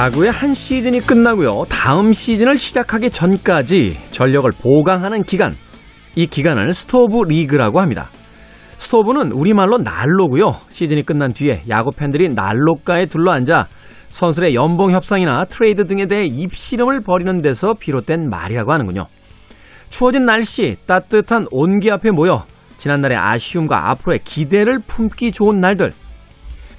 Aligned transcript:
야구의 0.00 0.30
한 0.30 0.54
시즌이 0.54 1.00
끝나고요. 1.00 1.66
다음 1.68 2.14
시즌을 2.14 2.56
시작하기 2.56 3.10
전까지 3.10 3.98
전력을 4.12 4.50
보강하는 4.50 5.24
기간. 5.24 5.54
이 6.14 6.26
기간을 6.26 6.72
스토브 6.72 7.24
리그라고 7.24 7.82
합니다. 7.82 8.08
스토브는 8.78 9.30
우리말로 9.32 9.76
난로고요. 9.76 10.56
시즌이 10.70 11.02
끝난 11.02 11.34
뒤에 11.34 11.64
야구 11.68 11.92
팬들이 11.92 12.30
난로가에 12.30 13.06
둘러앉아 13.06 13.66
선수의 14.08 14.54
연봉 14.54 14.90
협상이나 14.90 15.44
트레이드 15.44 15.86
등에 15.86 16.06
대해 16.06 16.24
입씨름을 16.24 17.02
벌이는 17.02 17.42
데서 17.42 17.74
비롯된 17.74 18.30
말이라고 18.30 18.72
하는군요. 18.72 19.06
추워진 19.90 20.24
날씨, 20.24 20.78
따뜻한 20.86 21.46
온기 21.50 21.90
앞에 21.90 22.10
모여 22.10 22.46
지난날의 22.78 23.18
아쉬움과 23.18 23.90
앞으로의 23.90 24.20
기대를 24.24 24.78
품기 24.86 25.30
좋은 25.30 25.60
날들. 25.60 25.92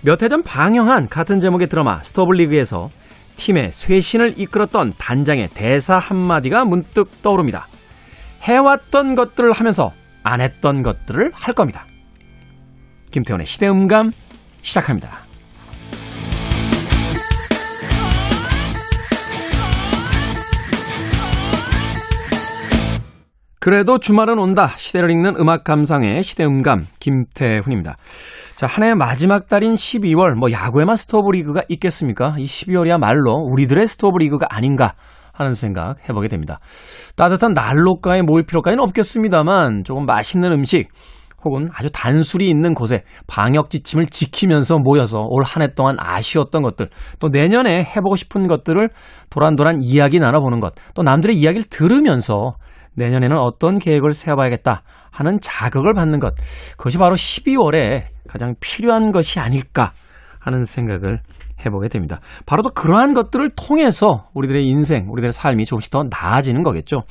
몇 0.04 0.24
해 0.24 0.28
전 0.28 0.42
방영한 0.42 1.08
같은 1.10 1.40
제목의 1.40 1.68
드라마 1.68 2.02
스토블리그에서 2.02 2.90
팀의 3.42 3.72
쇄신을 3.74 4.36
이끌었던 4.38 4.94
단장의 5.00 5.50
대사 5.56 5.98
한마디가 5.98 6.64
문득 6.64 7.24
떠오릅니다. 7.24 7.68
해왔던 8.44 9.16
것들을 9.16 9.52
하면서 9.52 9.94
안 10.22 10.42
했던 10.42 10.84
것들을 10.84 11.32
할 11.34 11.56
겁니다. 11.56 11.88
김태훈의 13.10 13.48
시대음감 13.48 14.12
시작합니다. 14.62 15.31
그래도 23.64 24.00
주말은 24.00 24.40
온다. 24.40 24.72
시대를 24.76 25.12
읽는 25.12 25.36
음악 25.38 25.64
감상의 25.64 26.24
시대음감 26.24 26.88
김태훈입니다. 27.00 27.96
자, 28.56 28.66
한해 28.66 28.96
마지막 28.96 29.48
달인 29.48 29.76
12월 29.76 30.34
뭐 30.34 30.52
야구에만 30.52 30.96
스토브 30.96 31.30
리그가 31.30 31.62
있겠습니까? 31.70 32.34
이 32.40 32.46
12월이야말로 32.46 33.52
우리들의 33.52 33.86
스토브 33.88 34.18
리그가 34.18 34.48
아닌가 34.50 34.96
하는 35.36 35.54
생각 35.54 35.98
해보게 36.10 36.28
됩니다. 36.28 36.60
따뜻한 37.16 37.54
난로가에 37.54 38.24
모일 38.24 38.48
필요까지는 38.48 38.84
없겠습니다만 38.84 39.84
조금 39.84 40.08
맛있는 40.08 40.52
음식 40.52 40.90
혹은 41.46 41.70
아주 41.72 41.90
단술이 41.92 42.50
있는 42.50 42.74
곳에 42.74 43.04
방역 43.28 43.70
지침을 43.70 44.08
지키면서 44.08 44.80
모여서 44.80 45.28
올 45.30 45.44
한 45.44 45.62
해 45.62 45.74
동안 45.76 45.98
아쉬웠던 46.00 46.64
것들, 46.64 46.90
또 47.20 47.30
내년에 47.30 47.84
해보고 47.84 48.16
싶은 48.16 48.48
것들을 48.48 48.90
도란도란 49.30 49.84
이야기 49.84 50.20
나눠보는 50.20 50.60
것, 50.60 50.74
또 50.96 51.04
남들의 51.04 51.36
이야기를 51.36 51.66
들으면서 51.70 52.56
내년에는 52.96 53.38
어떤 53.38 53.80
계획을 53.80 54.14
세워봐야겠다 54.14 54.84
하는 55.12 55.40
자극을 55.42 55.94
받는 55.94 56.20
것. 56.20 56.34
그것이 56.78 56.98
바로 56.98 57.16
12월에 57.16 58.06
가장 58.28 58.56
필요한 58.60 59.12
것이 59.12 59.40
아닐까 59.40 59.92
하는 60.40 60.64
생각을 60.64 61.22
해보게 61.66 61.90
됩니다. 61.90 62.20
바로 62.46 62.64
또 62.64 62.70
그러한 62.70 63.14
것들을 63.14 63.52
통해서 63.56 64.28
우리들의 64.34 64.66
인생, 64.66 65.08
우리들의 65.10 65.32
삶이 65.32 65.66
조금씩 65.66 65.92
더 65.92 66.04
나아지는 66.04 66.64
거겠죠. 66.64 67.04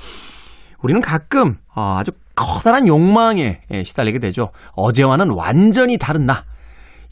우리는 0.82 1.00
가끔 1.00 1.56
어, 1.74 1.96
아주 1.98 2.12
커다란 2.34 2.88
욕망에 2.88 3.60
시달리게 3.84 4.18
되죠. 4.18 4.48
어제와는 4.72 5.30
완전히 5.30 5.98
다른 5.98 6.26
나. 6.26 6.44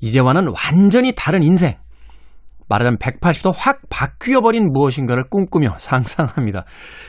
이제와는 0.00 0.48
완전히 0.48 1.12
다른 1.14 1.42
인생. 1.42 1.74
말하자면 2.68 2.98
180도 2.98 3.52
확 3.56 3.80
바뀌어버린 3.88 4.72
무엇인가를 4.72 5.24
꿈꾸며 5.30 5.76
상상합니다. 5.78 6.64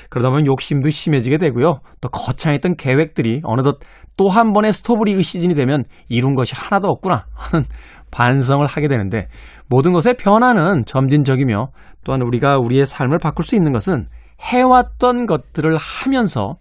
그러다 0.09 0.29
보면 0.29 0.45
욕심도 0.45 0.89
심해지게 0.89 1.37
되고요. 1.37 1.81
또 2.01 2.09
거창했던 2.09 2.75
계획들이 2.77 3.41
어느덧 3.43 3.79
또 4.15 4.29
한 4.29 4.53
번의 4.53 4.73
스토브리그 4.73 5.21
시즌이 5.21 5.55
되면 5.55 5.83
이룬 6.07 6.35
것이 6.35 6.53
하나도 6.55 6.87
없구나 6.87 7.25
하는 7.33 7.65
반성을 8.11 8.65
하게 8.65 8.87
되는데 8.87 9.27
모든 9.67 9.91
것의 9.91 10.15
변화는 10.17 10.85
점진적이며 10.85 11.69
또한 12.03 12.21
우리가 12.21 12.57
우리의 12.57 12.85
삶을 12.85 13.19
바꿀 13.19 13.45
수 13.45 13.55
있는 13.55 13.71
것은 13.71 14.05
해왔던 14.41 15.25
것들을 15.25 15.75
하면서 15.77 16.57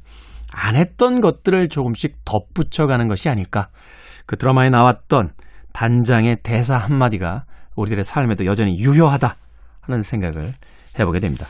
안 0.51 0.77
했던 0.77 1.21
것들을 1.21 1.69
조금씩 1.69 2.25
덧붙여가는 2.25 3.07
것이 3.09 3.29
아닐까. 3.29 3.69
그 4.27 4.37
드라마에 4.37 4.71
나왔던 4.71 5.33
단장의 5.73 6.39
대사 6.43 6.77
한마디가 6.77 7.45
우리들의 7.79 8.05
삶에도 8.05 8.45
여전히 8.47 8.79
유효하다 8.79 9.37
하는 9.81 10.01
생각을 10.01 10.53
해보게 10.99 11.21
됩니다. 11.21 11.47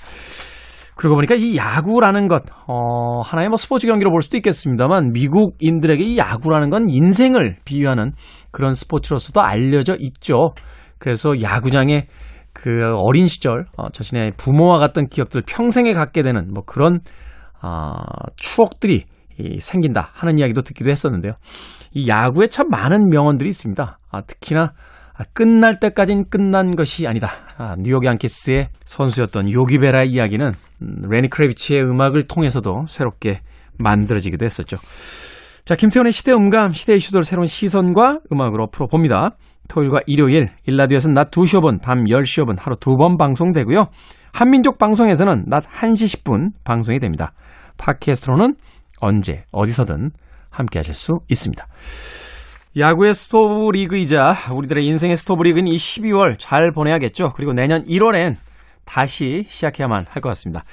그러고 0.97 1.15
보니까 1.15 1.37
이 1.37 1.57
야구라는 1.57 2.27
것, 2.27 2.43
어, 2.67 3.21
하나의 3.21 3.49
뭐 3.49 3.57
스포츠 3.57 3.87
경기로 3.87 4.11
볼 4.11 4.21
수도 4.21 4.37
있겠습니다만 4.37 5.13
미국인들에게 5.13 6.03
이 6.03 6.19
야구라는 6.19 6.71
건 6.71 6.89
인생을 6.89 7.59
비유하는 7.65 8.13
그런 8.51 8.75
스포츠로서도 8.75 9.41
알려져 9.41 9.97
있죠. 10.01 10.51
그래서 10.99 11.41
야구장에 11.41 12.09
그 12.53 12.97
어린 12.97 13.29
시절 13.29 13.67
어, 13.77 13.91
자신의 13.91 14.33
부모와 14.37 14.79
같던 14.79 15.09
기억들을 15.09 15.45
평생에 15.47 15.93
갖게 15.93 16.23
되는 16.23 16.49
뭐 16.53 16.65
그런 16.67 16.99
어, 17.63 17.93
추억들이 18.37 19.05
이, 19.39 19.61
생긴다 19.61 20.11
하는 20.15 20.39
이야기도 20.39 20.63
듣기도 20.63 20.91
했었는데요. 20.91 21.35
이 21.93 22.09
야구에 22.09 22.49
참 22.49 22.69
많은 22.69 23.09
명언들이 23.09 23.49
있습니다. 23.49 23.99
아, 24.11 24.21
특히나 24.23 24.73
아, 25.19 25.25
끝날 25.33 25.81
때까진 25.81 26.25
끝난 26.31 26.77
것이 26.77 27.07
아니다. 27.09 27.29
아, 27.57 27.75
뉴욕 27.79 28.05
양키스의 28.05 28.69
선수였던 28.85 29.51
요기베라의 29.53 30.11
이야기는 30.11 30.51
음, 30.83 30.95
레니 31.11 31.29
크레비치의 31.29 31.83
음악을 31.83 32.23
통해서도 32.23 32.83
새롭게 32.87 33.41
만들어지기도 33.79 34.45
했었죠. 34.47 34.77
자, 35.65 35.75
김태훈의 35.75 36.13
시대 36.13 36.33
음감, 36.33 36.71
시대 36.71 36.95
이슈들 36.95 37.25
새로운 37.25 37.47
시선과 37.47 38.21
음악으로 38.33 38.69
풀어봅니다. 38.71 39.37
토요일과 39.69 40.01
일요일, 40.07 40.49
일라디오에서는 40.67 41.15
낮 41.15 41.31
2시 41.31 41.61
5분, 41.61 41.83
밤 41.83 42.05
10시 42.05 42.45
5분 42.45 42.57
하루 42.59 42.77
두 42.77 42.97
번 42.97 43.17
방송되고요. 43.19 43.87
한민족 44.33 44.79
방송에서는 44.79 45.45
낮 45.49 45.65
1시 45.65 46.23
10분 46.23 46.53
방송이 46.65 47.01
됩니다. 47.01 47.33
팟캐스트로는 47.77 48.55
언제, 49.01 49.43
어디서든 49.53 50.11
함께 50.49 50.79
하실 50.79 50.95
수 50.95 51.19
있습니다. 51.29 51.67
야구의 52.79 53.15
스토브 53.15 53.71
리그이자 53.73 54.37
우리들의 54.53 54.87
인생의 54.87 55.17
스토브 55.17 55.43
리그는 55.43 55.67
이 55.73 55.77
12월 55.77 56.37
잘 56.39 56.71
보내야겠죠. 56.71 57.33
그리고 57.35 57.53
내년 57.53 57.85
1월엔 57.87 58.37
다시 58.85 59.47
시작해야만 59.49 60.07
할 60.09 60.23
것 60.23 60.29
같습니다. 60.31 60.65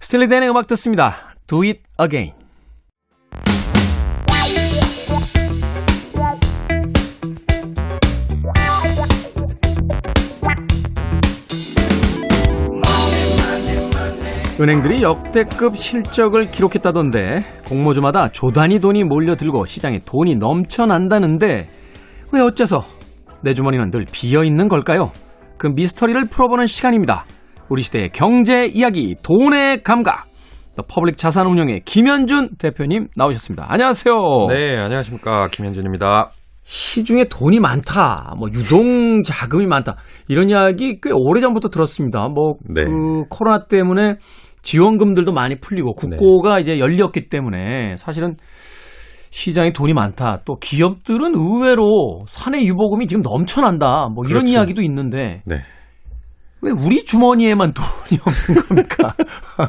스틸리 0.00 0.28
댄의 0.28 0.48
음악 0.50 0.66
듣습니다. 0.68 1.16
Do 1.46 1.62
it 1.62 1.80
again. 2.00 2.39
은행들이 14.60 15.02
역대급 15.02 15.74
실적을 15.74 16.50
기록했다던데 16.50 17.42
공모주마다 17.66 18.28
조단위 18.28 18.78
돈이 18.78 19.04
몰려들고 19.04 19.64
시장에 19.64 20.00
돈이 20.04 20.34
넘쳐난다는데 20.36 21.66
왜 22.30 22.40
어째서 22.42 22.84
내 23.40 23.54
주머니는 23.54 23.90
늘 23.90 24.04
비어있는 24.04 24.68
걸까요? 24.68 25.12
그 25.56 25.68
미스터리를 25.68 26.26
풀어보는 26.26 26.66
시간입니다. 26.66 27.24
우리 27.70 27.80
시대의 27.80 28.10
경제 28.12 28.66
이야기 28.66 29.16
돈의 29.22 29.82
감각 29.82 30.26
더 30.76 30.82
퍼블릭 30.86 31.16
자산운용의 31.16 31.80
김현준 31.86 32.56
대표님 32.58 33.08
나오셨습니다. 33.16 33.64
안녕하세요. 33.66 34.14
네, 34.50 34.76
안녕하십니까. 34.76 35.48
김현준입니다. 35.50 36.28
시중에 36.62 37.24
돈이 37.24 37.58
많다, 37.58 38.34
뭐 38.38 38.48
유동 38.52 39.22
자금이 39.22 39.66
많다 39.66 39.96
이런 40.28 40.50
이야기 40.50 41.00
꽤 41.00 41.10
오래 41.12 41.40
전부터 41.40 41.70
들었습니다. 41.70 42.28
뭐그 42.28 42.58
네. 42.68 42.84
코로나 43.30 43.64
때문에 43.64 44.16
지원금들도 44.62 45.32
많이 45.32 45.60
풀리고 45.60 45.94
국고가 45.94 46.56
네. 46.56 46.62
이제 46.62 46.78
열렸기 46.78 47.28
때문에 47.28 47.96
사실은 47.96 48.34
시장에 49.30 49.72
돈이 49.72 49.94
많다. 49.94 50.42
또 50.44 50.56
기업들은 50.56 51.34
의외로 51.34 52.24
사내 52.28 52.64
유보금이 52.64 53.06
지금 53.06 53.22
넘쳐난다. 53.22 54.08
뭐 54.12 54.24
이런 54.24 54.42
그렇죠. 54.42 54.52
이야기도 54.52 54.82
있는데 54.82 55.42
네. 55.46 55.62
왜 56.62 56.72
우리 56.72 57.04
주머니에만 57.04 57.72
돈이 57.74 58.20
없는 58.20 58.62
겁니까? 58.62 59.14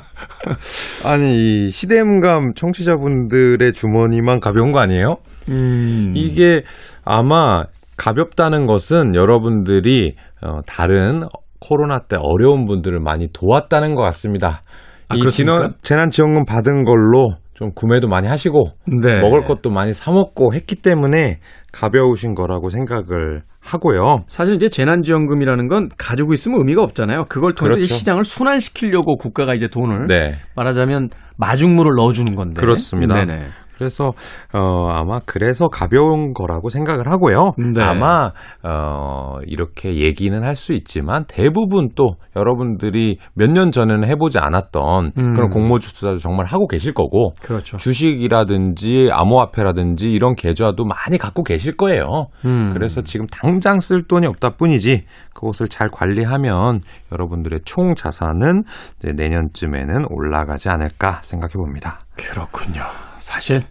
아니 1.05 1.67
이 1.67 1.71
시대음감 1.71 2.53
청취자분들의 2.55 3.71
주머니만 3.73 4.39
가벼운 4.39 4.71
거 4.71 4.79
아니에요? 4.79 5.17
음. 5.49 6.13
이게 6.15 6.63
아마 7.05 7.63
가볍다는 7.97 8.65
것은 8.65 9.15
여러분들이 9.15 10.15
어, 10.41 10.61
다른 10.65 11.23
코로나 11.61 11.99
때 11.99 12.17
어려운 12.19 12.65
분들을 12.65 12.99
많이 12.99 13.27
도왔다는 13.31 13.95
것 13.95 14.01
같습니다. 14.01 14.61
아, 15.07 15.15
이 15.15 15.29
진원, 15.29 15.75
재난지원금 15.83 16.43
받은 16.45 16.83
걸로 16.83 17.35
좀 17.53 17.71
구매도 17.75 18.07
많이 18.07 18.27
하시고 18.27 18.71
네. 19.03 19.21
먹을 19.21 19.41
것도 19.41 19.69
많이 19.69 19.93
사 19.93 20.11
먹고 20.11 20.53
했기 20.53 20.75
때문에 20.75 21.39
가벼우신 21.71 22.33
거라고 22.33 22.69
생각을 22.69 23.43
하고요. 23.59 24.23
사실 24.27 24.55
이제 24.55 24.67
재난지원금이라는 24.67 25.67
건 25.67 25.89
가지고 25.95 26.33
있으면 26.33 26.59
의미가 26.59 26.81
없잖아요. 26.81 27.25
그걸 27.29 27.53
통해서 27.53 27.75
그렇죠. 27.75 27.93
시장을 27.93 28.25
순환시키려고 28.25 29.17
국가가 29.17 29.53
이제 29.53 29.67
돈을 29.67 30.07
네. 30.07 30.37
말하자면 30.55 31.09
마중물을 31.37 31.91
넣어주는 31.95 32.35
건데. 32.35 32.59
그렇습니다. 32.59 33.13
네네. 33.23 33.45
그래서 33.81 34.11
어 34.53 34.89
아마 34.91 35.19
그래서 35.25 35.67
가벼운 35.67 36.33
거라고 36.33 36.69
생각을 36.69 37.07
하고요. 37.09 37.53
네. 37.73 37.81
아마 37.81 38.31
어 38.63 39.37
이렇게 39.47 39.95
얘기는 39.95 40.41
할 40.41 40.51
수 40.61 40.73
있지만 40.73 41.25
대부분 41.27 41.89
또 41.95 42.17
여러분들이 42.35 43.17
몇 43.33 43.49
년 43.51 43.71
전에는 43.71 44.07
해보지 44.07 44.37
않았던 44.37 45.11
음. 45.17 45.33
그런 45.33 45.49
공모 45.49 45.79
주 45.79 45.93
투자도 45.95 46.19
정말 46.19 46.45
하고 46.45 46.67
계실 46.67 46.93
거고 46.93 47.33
그렇죠. 47.41 47.77
주식이라든지 47.77 49.09
암호화폐라든지 49.11 50.11
이런 50.11 50.33
계좌도 50.33 50.85
많이 50.85 51.17
갖고 51.17 51.43
계실 51.43 51.75
거예요. 51.75 52.27
음. 52.45 52.73
그래서 52.73 53.01
지금 53.01 53.25
당장 53.27 53.79
쓸 53.79 54.03
돈이 54.03 54.27
없다 54.27 54.51
뿐이지 54.57 55.05
그것을 55.33 55.67
잘 55.67 55.87
관리하면 55.91 56.81
여러분들의 57.11 57.61
총 57.65 57.95
자산은 57.95 58.63
내년쯤에는 59.03 60.05
올라가지 60.09 60.69
않을까 60.69 61.21
생각해 61.23 61.53
봅니다. 61.53 62.01
그렇군요. 62.15 62.83
사실 63.21 63.61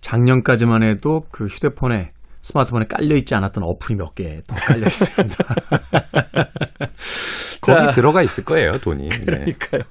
작년까지만 0.00 0.82
해도 0.82 1.22
그 1.30 1.46
휴대폰에 1.46 2.08
스마트폰에 2.42 2.84
깔려 2.88 3.16
있지 3.16 3.34
않았던 3.34 3.64
어플이 3.64 3.96
몇 3.96 4.14
개 4.14 4.40
더 4.46 4.54
깔려 4.56 4.86
있습니다. 4.86 5.44
거기 7.60 7.86
자, 7.86 7.90
들어가 7.92 8.22
있을 8.22 8.44
거예요, 8.44 8.78
돈이. 8.78 9.08
네. 9.08 9.24
그러니까요. 9.24 9.82
네. 9.82 9.88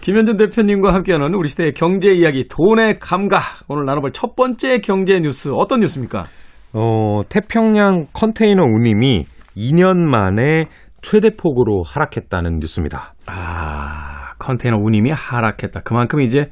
김현준 0.00 0.36
대표님과 0.36 0.92
함께 0.94 1.12
하는 1.12 1.34
우리 1.34 1.48
시대의 1.48 1.72
경제 1.74 2.12
이야기 2.12 2.46
돈의 2.48 2.98
감각 2.98 3.42
오늘 3.68 3.84
나눠볼 3.86 4.12
첫 4.12 4.36
번째 4.36 4.78
경제 4.78 5.18
뉴스 5.20 5.50
어떤 5.52 5.80
뉴스입니까? 5.80 6.26
어, 6.74 7.22
태평양 7.28 8.06
컨테이너 8.12 8.62
운임이 8.64 9.26
2년 9.56 9.98
만에 9.98 10.66
최대폭으로 11.02 11.82
하락했다는 11.86 12.58
뉴스입니다. 12.60 13.14
아, 13.26 14.32
컨테이너 14.38 14.76
운임이 14.80 15.10
하락했다. 15.10 15.80
그만큼 15.80 16.20
이제 16.20 16.50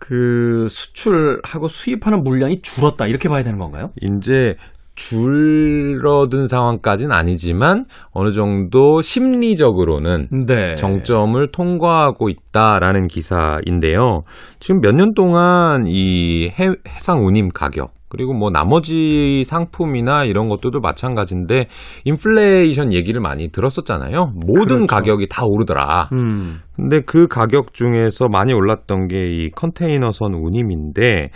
그 0.00 0.66
수출하고 0.68 1.68
수입하는 1.68 2.22
물량이 2.22 2.62
줄었다 2.62 3.06
이렇게 3.06 3.28
봐야 3.28 3.42
되는 3.42 3.58
건가요? 3.58 3.90
이제 4.00 4.54
줄어든 4.94 6.46
상황까지는 6.46 7.14
아니지만 7.14 7.84
어느 8.10 8.32
정도 8.32 9.00
심리적으로는 9.00 10.28
네. 10.46 10.74
정점을 10.74 11.50
통과하고 11.52 12.28
있다라는 12.28 13.06
기사인데요. 13.06 14.22
지금 14.58 14.80
몇 14.80 14.92
년 14.94 15.14
동안 15.14 15.84
이 15.86 16.48
해상 16.58 17.24
운임 17.24 17.48
가격 17.48 17.92
그리고 18.08 18.34
뭐 18.34 18.50
나머지 18.50 19.44
상품이나 19.44 20.24
이런 20.24 20.48
것들도 20.48 20.80
마찬가지인데 20.80 21.68
인플레이션 22.04 22.92
얘기를 22.92 23.20
많이 23.20 23.50
들었었잖아요. 23.50 24.32
모든 24.34 24.86
그렇죠. 24.86 24.86
가격이 24.86 25.28
다 25.30 25.44
오르더라. 25.46 26.08
음. 26.12 26.60
근데 26.74 27.00
그 27.00 27.26
가격 27.26 27.74
중에서 27.74 28.28
많이 28.28 28.52
올랐던 28.52 29.08
게 29.08 29.28
이 29.28 29.50
컨테이너선 29.50 30.34
운임인데 30.34 31.30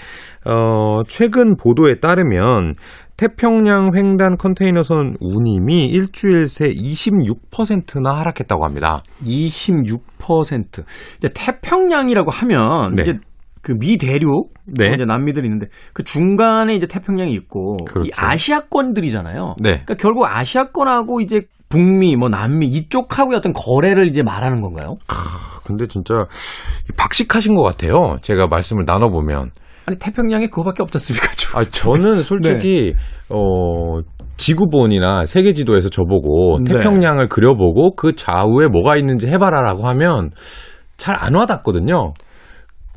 어 0.47 1.01
최근 1.07 1.57
보도에 1.57 1.97
따르면 1.97 2.75
태평양 3.17 3.91
횡단 3.95 4.37
컨테이너선 4.37 5.17
운임이 5.21 5.87
일주일 5.87 6.49
새 6.49 6.71
26%나 6.73 8.19
하락했다고 8.19 8.65
합니다. 8.65 9.03
26%. 9.25 10.85
이제 11.19 11.29
태평양이라고 11.35 12.31
하면 12.31 12.95
네. 12.97 13.03
이제 13.03 13.19
그 13.63 13.73
미 13.73 13.97
대륙 13.97 14.53
네. 14.67 14.93
이제 14.95 15.05
남미들이 15.05 15.47
있는데 15.47 15.67
그 15.93 16.03
중간에 16.03 16.75
이제 16.75 16.87
태평양이 16.87 17.33
있고 17.35 17.77
그렇죠. 17.85 18.09
이 18.09 18.11
아시아권들이잖아요. 18.17 19.57
네. 19.61 19.71
그러니까 19.71 19.95
결국 19.95 20.27
아시아권하고 20.27 21.21
이제 21.21 21.43
북미 21.69 22.17
뭐 22.17 22.29
남미 22.29 22.67
이쪽하고의 22.67 23.39
어떤 23.39 23.53
거래를 23.53 24.07
이제 24.07 24.23
말하는 24.23 24.61
건가요? 24.61 24.97
아, 25.09 25.15
근데 25.65 25.87
진짜 25.87 26.27
박식하신 26.97 27.55
것 27.55 27.63
같아요. 27.63 28.19
제가 28.23 28.47
말씀을 28.49 28.85
나눠 28.85 29.11
보면. 29.11 29.51
아니 29.87 29.99
태평양에 29.99 30.47
그거밖에 30.49 30.83
없었습니까? 30.83 31.27
아 31.55 31.65
저는 31.65 32.23
솔직히 32.23 32.95
네. 32.95 33.03
어 33.31 34.01
지구본이나 34.37 35.27
세계 35.27 35.53
지도에서 35.53 35.89
저보고 35.89 36.59
네. 36.65 36.73
태평양을 36.75 37.29
그려보고 37.29 37.95
그 37.97 38.15
좌우에 38.15 38.67
뭐가 38.69 38.97
있는지 38.97 39.29
해봐라라고 39.29 39.87
하면 39.89 40.31
잘 40.99 41.17
안 41.19 41.35
와닿거든요. 41.35 42.13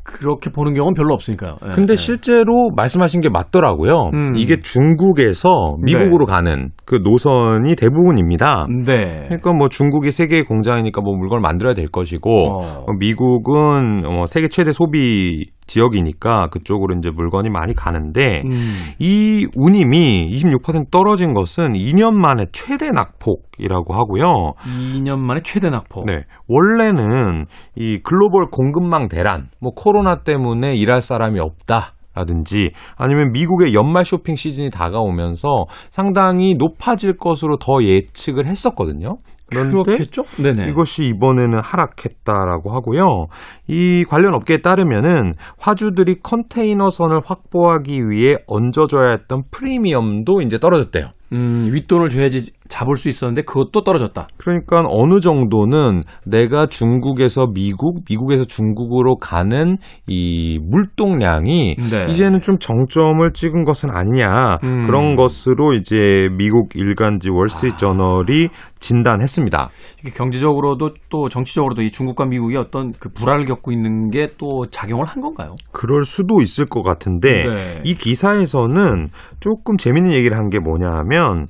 그렇게 0.06 0.50
보는 0.50 0.74
경우는 0.74 0.94
별로 0.94 1.12
없으니까요. 1.12 1.56
네, 1.60 1.72
근데 1.74 1.94
네. 1.94 1.96
실제로 1.96 2.70
말씀하신 2.76 3.20
게 3.20 3.28
맞더라고요. 3.28 4.10
음. 4.14 4.36
이게 4.36 4.60
중국에서 4.60 5.76
미국으로 5.82 6.26
네. 6.26 6.32
가는 6.32 6.70
그 6.84 7.00
노선이 7.02 7.74
대부분입니다. 7.74 8.68
네. 8.84 9.24
그러니까 9.26 9.52
뭐 9.52 9.68
중국이 9.68 10.12
세계 10.12 10.42
공장이니까 10.42 11.00
뭐 11.00 11.16
물건을 11.16 11.40
만들어야 11.40 11.74
될 11.74 11.86
것이고 11.86 12.30
어. 12.30 12.92
미국은 12.98 14.02
뭐 14.02 14.26
세계 14.26 14.48
최대 14.48 14.72
소비 14.72 15.50
지역이니까 15.66 16.48
그쪽으로 16.48 16.96
이제 16.98 17.10
물건이 17.10 17.50
많이 17.50 17.74
가는데 17.74 18.42
음. 18.46 18.92
이 18.98 19.46
운임이 19.54 20.30
26% 20.30 20.90
떨어진 20.90 21.34
것은 21.34 21.72
2년 21.72 22.12
만에 22.14 22.46
최대 22.52 22.90
낙폭이라고 22.90 23.94
하고요. 23.94 24.54
2년 24.94 25.18
만에 25.18 25.40
최대 25.42 25.70
낙폭. 25.70 26.06
네. 26.06 26.24
원래는 26.48 27.46
이 27.74 27.98
글로벌 28.02 28.46
공급망 28.50 29.08
대란, 29.08 29.48
뭐 29.60 29.72
코로나 29.74 30.22
때문에 30.22 30.74
일할 30.74 31.02
사람이 31.02 31.40
없다. 31.40 31.92
라든지 32.16 32.70
아니면 32.96 33.30
미국의 33.32 33.74
연말 33.74 34.06
쇼핑 34.06 34.36
시즌이 34.36 34.70
다가오면서 34.70 35.66
상당히 35.90 36.54
높아질 36.54 37.18
것으로 37.18 37.58
더 37.58 37.82
예측을 37.82 38.46
했었거든요. 38.46 39.18
그런데 39.48 39.70
그렇겠죠? 39.70 40.24
네네. 40.42 40.68
이것이 40.70 41.04
이번에는 41.04 41.60
하락했다라고 41.60 42.70
하고요. 42.70 43.28
이 43.68 44.04
관련 44.08 44.34
업계에 44.34 44.58
따르면은 44.58 45.34
화주들이 45.58 46.20
컨테이너선을 46.22 47.20
확보하기 47.24 48.08
위해 48.08 48.36
얹어줘야 48.46 49.10
했던 49.10 49.44
프리미엄도 49.50 50.40
이제 50.42 50.58
떨어졌대요. 50.58 51.10
음, 51.32 51.64
윗돈을 51.66 52.10
줘야지 52.10 52.52
잡을 52.68 52.96
수 52.96 53.08
있었는데 53.08 53.42
그것도 53.42 53.82
떨어졌다. 53.82 54.28
그러니까 54.36 54.84
어느 54.88 55.20
정도는 55.20 56.02
내가 56.24 56.66
중국에서 56.66 57.48
미국, 57.52 58.04
미국에서 58.08 58.44
중국으로 58.44 59.16
가는 59.16 59.76
이 60.06 60.58
물동량이 60.62 61.76
네. 61.90 62.06
이제는 62.08 62.40
좀 62.40 62.58
정점을 62.58 63.30
찍은 63.32 63.64
것은 63.64 63.90
아니냐. 63.90 64.58
음. 64.62 64.86
그런 64.86 65.16
것으로 65.16 65.72
이제 65.72 66.28
미국 66.36 66.76
일간지 66.76 67.30
월스트리트저널이 67.30 68.48
아. 68.52 68.76
진단했습니다. 68.78 69.70
이게 70.00 70.10
경제적으로도 70.10 70.90
또 71.08 71.28
정치적으로도 71.28 71.82
이 71.82 71.90
중국과 71.90 72.26
미국이 72.26 72.56
어떤 72.56 72.92
그 72.92 73.08
불화를 73.08 73.46
겪고 73.46 73.72
있는 73.72 74.10
게 74.10 74.26
또 74.38 74.66
작용을 74.70 75.06
한 75.06 75.22
건가요? 75.22 75.54
그럴 75.72 76.04
수도 76.04 76.42
있을 76.42 76.66
것 76.66 76.82
같은데 76.82 77.44
네. 77.46 77.80
이 77.84 77.94
기사에서는 77.94 79.08
조금 79.40 79.76
재밌는 79.76 80.12
얘기를 80.12 80.36
한 80.36 80.46
게 80.50 80.60
뭐냐 80.60 80.88
하면 80.98 81.46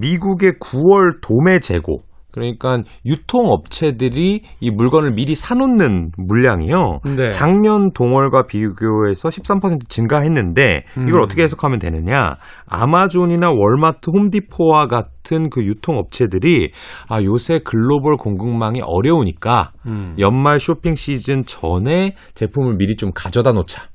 미국의 0.00 0.51
9월 0.58 1.20
도매 1.20 1.58
재고 1.60 2.02
그러니까 2.32 2.78
유통업체들이 3.04 4.40
이 4.60 4.70
물건을 4.70 5.12
미리 5.12 5.34
사놓는 5.34 6.12
물량이요. 6.16 7.00
네. 7.16 7.30
작년 7.30 7.92
동월과 7.92 8.46
비교해서 8.46 9.28
13% 9.28 9.88
증가했는데 9.88 10.84
이걸 11.06 11.20
음. 11.20 11.24
어떻게 11.24 11.42
해석하면 11.42 11.78
되느냐? 11.78 12.36
아마존이나 12.66 13.50
월마트, 13.50 14.10
홈디포와 14.10 14.86
같은 14.86 15.50
그 15.50 15.64
유통업체들이 15.64 16.72
아 17.08 17.22
요새 17.22 17.60
글로벌 17.62 18.16
공급망이 18.16 18.80
어려우니까 18.82 19.72
음. 19.86 20.16
연말 20.18 20.58
쇼핑 20.58 20.94
시즌 20.94 21.44
전에 21.44 22.14
제품을 22.34 22.76
미리 22.76 22.96
좀 22.96 23.10
가져다 23.14 23.52
놓자. 23.52 23.91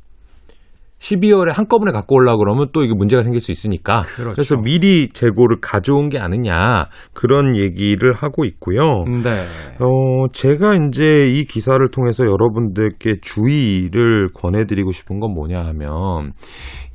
12월에 0.99 1.53
한꺼번에 1.53 1.91
갖고 1.91 2.15
올라 2.15 2.35
그러면 2.35 2.67
또 2.73 2.83
이게 2.83 2.93
문제가 2.95 3.21
생길 3.21 3.39
수 3.39 3.51
있으니까 3.51 4.01
그렇죠. 4.03 4.33
그래서 4.33 4.55
미리 4.55 5.09
재고를 5.09 5.59
가져온 5.61 6.09
게 6.09 6.19
아니냐 6.19 6.87
그런 7.13 7.55
얘기를 7.55 8.13
하고 8.13 8.45
있고요. 8.45 9.03
네. 9.05 9.43
어 9.79 10.27
제가 10.31 10.73
이제 10.75 11.27
이 11.27 11.45
기사를 11.45 11.79
통해서 11.89 12.25
여러분들께 12.25 13.17
주의를 13.21 14.29
권해드리고 14.33 14.91
싶은 14.91 15.19
건 15.19 15.33
뭐냐 15.33 15.61
하면 15.65 16.33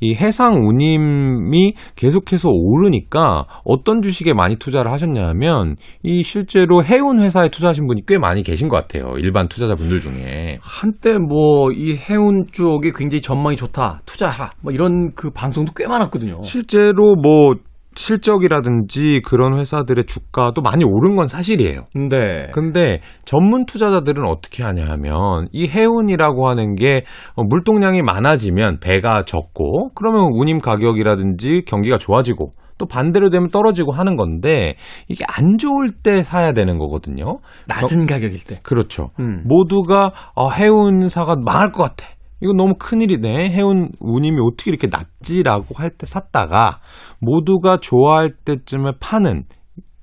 이 0.03 0.15
해상 0.15 0.55
운임이 0.67 1.73
계속해서 1.95 2.49
오르니까 2.49 3.45
어떤 3.65 4.01
주식에 4.01 4.33
많이 4.33 4.57
투자를 4.57 4.91
하셨냐면 4.91 5.75
이 6.01 6.23
실제로 6.23 6.83
해운 6.83 7.21
회사에 7.21 7.49
투자하신 7.49 7.87
분이 7.87 8.03
꽤 8.07 8.17
많이 8.17 8.43
계신 8.43 8.69
것 8.69 8.77
같아요. 8.77 9.13
일반 9.17 9.47
투자자분들 9.47 9.99
중에 9.99 10.57
한때 10.61 11.17
뭐 11.17 11.73
이 11.73 11.97
해운 12.09 12.45
쪽이 12.51 12.91
굉장히 12.95 13.21
전망이 13.21 13.55
좋다. 13.55 14.01
투자하라. 14.05 14.51
뭐 14.61 14.71
이런 14.71 15.13
그 15.15 15.29
방송도 15.31 15.73
꽤 15.75 15.87
많았거든요. 15.87 16.41
실제로 16.43 17.15
뭐 17.15 17.55
실적이라든지 17.95 19.21
그런 19.25 19.57
회사들의 19.57 20.05
주가도 20.05 20.61
많이 20.61 20.83
오른 20.83 21.15
건 21.15 21.27
사실이에요. 21.27 21.85
네. 22.09 22.49
근데 22.53 22.99
전문 23.25 23.65
투자자들은 23.65 24.25
어떻게 24.27 24.63
하냐 24.63 24.85
하면 24.85 25.47
이 25.51 25.67
해운이라고 25.67 26.47
하는 26.47 26.75
게 26.75 27.03
물동량이 27.35 28.01
많아지면 28.01 28.79
배가 28.79 29.23
적고 29.25 29.91
그러면 29.95 30.29
운임 30.33 30.59
가격이라든지 30.59 31.63
경기가 31.65 31.97
좋아지고 31.97 32.53
또 32.77 32.87
반대로 32.87 33.29
되면 33.29 33.47
떨어지고 33.47 33.91
하는 33.91 34.17
건데 34.17 34.75
이게 35.07 35.23
안 35.27 35.57
좋을 35.57 35.91
때 36.03 36.23
사야 36.23 36.53
되는 36.53 36.77
거거든요. 36.77 37.39
낮은 37.67 38.07
가격일 38.07 38.43
때. 38.47 38.59
그렇죠. 38.63 39.11
음. 39.19 39.43
모두가 39.45 40.11
어, 40.35 40.49
해운사가 40.49 41.35
망할 41.43 41.71
것 41.71 41.83
같아. 41.83 42.07
이거 42.43 42.51
너무 42.51 42.73
큰일이네. 42.77 43.51
해운 43.51 43.89
운임이 44.01 44.37
어떻게 44.41 44.69
이렇게 44.69 44.87
낮지라고 44.91 45.75
할 45.75 45.91
때 45.97 46.05
샀다가 46.05 46.79
모두가 47.19 47.77
좋아할 47.81 48.31
때쯤에 48.43 48.91
파는 48.99 49.43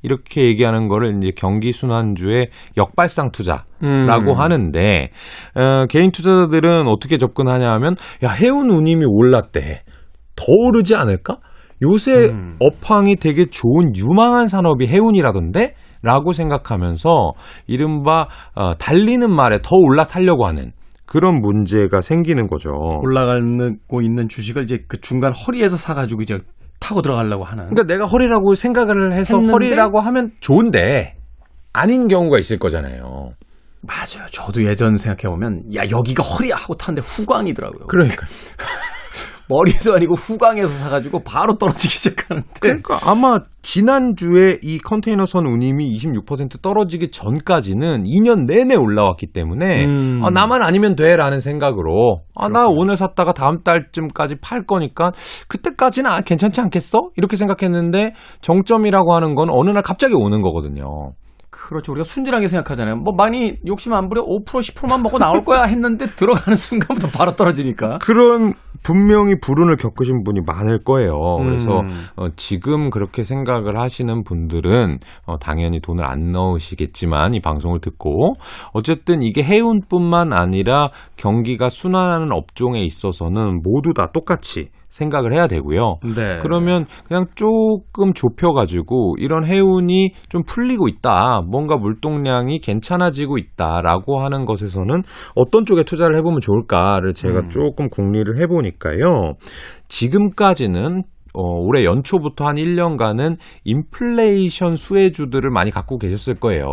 이렇게 0.03 0.45
얘기하는 0.47 0.89
거를 0.89 1.19
이제 1.19 1.33
경기 1.37 1.73
순환주의 1.73 2.49
역발상 2.79 3.33
투자라고 3.33 3.67
음. 3.83 4.39
하는데 4.39 5.11
어, 5.55 5.85
개인 5.91 6.11
투자자들은 6.13 6.89
어떻게 6.89 7.19
접근하냐 7.19 7.71
하면 7.73 7.97
야 8.25 8.31
해운 8.31 8.71
운임이 8.71 9.05
올랐대 9.07 9.83
더 10.35 10.45
오르지 10.49 10.95
않을까? 10.95 11.39
요새 11.83 12.29
음. 12.31 12.57
업황이 12.61 13.17
되게 13.17 13.47
좋은 13.51 13.95
유망한 13.95 14.47
산업이 14.47 14.87
해운이라던데? 14.87 15.75
라고 16.03 16.33
생각하면서 16.33 17.33
이른바 17.67 18.25
어, 18.55 18.73
달리는 18.79 19.31
말에 19.31 19.59
더 19.63 19.77
올라타려고 19.77 20.47
하는 20.47 20.73
그런 21.11 21.41
문제가 21.41 22.01
생기는 22.01 22.47
거죠. 22.47 22.71
올라가고 23.03 24.01
있는 24.01 24.29
주식을 24.29 24.63
이제 24.63 24.85
그 24.87 25.01
중간 25.01 25.33
허리에서 25.33 25.77
사가지고 25.77 26.23
이제 26.23 26.39
타고 26.79 27.03
들어가려고 27.03 27.43
하는. 27.43 27.65
그러니까 27.69 27.93
내가 27.93 28.07
허리라고 28.07 28.55
생각을 28.55 29.13
해서 29.13 29.35
했는데? 29.35 29.53
허리라고 29.53 29.99
하면 29.99 30.31
좋은데 30.39 31.17
아닌 31.73 32.07
경우가 32.07 32.39
있을 32.39 32.61
거잖아요. 32.61 33.33
맞아요. 33.83 34.29
저도 34.31 34.63
예전 34.65 34.99
생각해 34.99 35.35
보면, 35.35 35.75
야, 35.75 35.83
여기가 35.91 36.23
허리야! 36.23 36.55
하고 36.55 36.75
탔는데 36.75 37.07
후광이더라고요. 37.07 37.87
그러니까. 37.89 38.27
머리도 39.51 39.95
아니고 39.95 40.15
후광에서 40.15 40.69
사가지고 40.69 41.25
바로 41.25 41.59
떨어지기 41.59 41.93
시작하는데. 41.93 42.49
그러니까 42.61 43.01
아마 43.05 43.41
지난주에 43.63 44.59
이 44.63 44.79
컨테이너선 44.79 45.45
운임이 45.45 45.91
26% 45.97 46.63
떨어지기 46.63 47.11
전까지는 47.11 48.05
2년 48.05 48.47
내내 48.47 48.77
올라왔기 48.77 49.33
때문에 49.33 49.85
음. 49.85 50.23
아, 50.25 50.31
나만 50.31 50.63
아니면 50.63 50.95
돼라는 50.95 51.41
생각으로 51.41 52.23
아, 52.37 52.49
나 52.49 52.67
오늘 52.69 52.97
샀다가 52.97 53.33
다음 53.33 53.63
달쯤까지 53.63 54.37
팔 54.41 54.65
거니까 54.65 55.13
그때까지는 55.49 56.11
아, 56.11 56.21
괜찮지 56.21 56.61
않겠어? 56.61 57.11
이렇게 57.17 57.37
생각했는데 57.37 58.15
정점이라고 58.41 59.13
하는 59.15 59.35
건 59.35 59.49
어느 59.51 59.71
날 59.71 59.83
갑자기 59.83 60.15
오는 60.15 60.41
거거든요. 60.41 61.13
그렇죠. 61.69 61.93
우리가 61.93 62.05
순진하게 62.05 62.49
생각하잖아요. 62.49 62.97
뭐 62.97 63.15
많이 63.17 63.57
욕심 63.67 63.93
안 63.93 64.09
부려 64.09 64.23
5% 64.23 64.45
10%만 64.45 65.03
먹고 65.03 65.19
나올 65.19 65.45
거야 65.45 65.65
했는데 65.65 66.07
들어가는 66.17 66.57
순간부터 66.57 67.09
바로 67.09 67.33
떨어지니까. 67.33 67.99
그런 67.99 68.55
분명히 68.83 69.39
불운을 69.39 69.77
겪으신 69.77 70.25
분이 70.25 70.41
많을 70.47 70.83
거예요. 70.83 71.13
그래서 71.43 71.81
음. 71.81 72.07
어, 72.17 72.29
지금 72.37 72.91
그렇게 72.91 73.23
생각을 73.23 73.79
하시는 73.79 74.25
분들은 74.25 74.99
어, 75.27 75.39
당연히 75.39 75.81
돈을 75.81 76.05
안 76.05 76.33
넣으시겠지만 76.33 77.35
이 77.35 77.41
방송을 77.41 77.81
듣고 77.81 78.33
어쨌든 78.73 79.23
이게 79.23 79.43
해운뿐만 79.43 80.33
아니라 80.33 80.89
경기가 81.17 81.69
순환하는 81.69 82.33
업종에 82.33 82.83
있어서는 82.83 83.61
모두 83.63 83.93
다 83.95 84.11
똑같이 84.13 84.71
생각을 84.91 85.35
해야 85.35 85.47
되고요. 85.47 86.01
네. 86.15 86.39
그러면 86.43 86.85
그냥 87.07 87.27
조금 87.35 88.13
좁혀가지고 88.13 89.15
이런 89.19 89.47
해운이 89.47 90.13
좀 90.29 90.43
풀리고 90.43 90.89
있다, 90.89 91.43
뭔가 91.49 91.77
물동량이 91.77 92.59
괜찮아지고 92.59 93.39
있다라고 93.39 94.19
하는 94.21 94.45
것에서는 94.45 95.03
어떤 95.35 95.65
쪽에 95.65 95.85
투자를 95.85 96.17
해보면 96.19 96.41
좋을까를 96.41 97.15
제가 97.15 97.41
음. 97.41 97.49
조금 97.49 97.89
궁리를 97.89 98.37
해보니까요. 98.37 99.35
지금까지는 99.89 101.05
어, 101.35 101.43
올해 101.43 101.85
연초부터 101.85 102.47
한 102.47 102.57
1년간은 102.57 103.37
인플레이션 103.65 104.77
수혜주들을 104.77 105.51
많이 105.51 105.71
갖고 105.71 105.99
계셨을 105.99 106.35
거예요. 106.35 106.67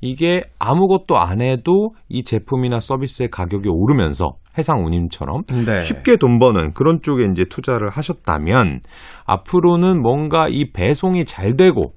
이게 0.00 0.42
아무것도 0.58 1.16
안 1.16 1.40
해도 1.40 1.90
이 2.08 2.22
제품이나 2.22 2.80
서비스의 2.80 3.30
가격이 3.30 3.68
오르면서 3.68 4.34
해상 4.56 4.84
운임처럼 4.84 5.42
네. 5.66 5.80
쉽게 5.80 6.16
돈 6.16 6.38
버는 6.38 6.72
그런 6.72 7.00
쪽에 7.00 7.24
이제 7.30 7.44
투자를 7.44 7.88
하셨다면 7.88 8.80
앞으로는 9.24 10.02
뭔가 10.02 10.48
이 10.48 10.72
배송이 10.72 11.24
잘 11.24 11.56
되고 11.56 11.92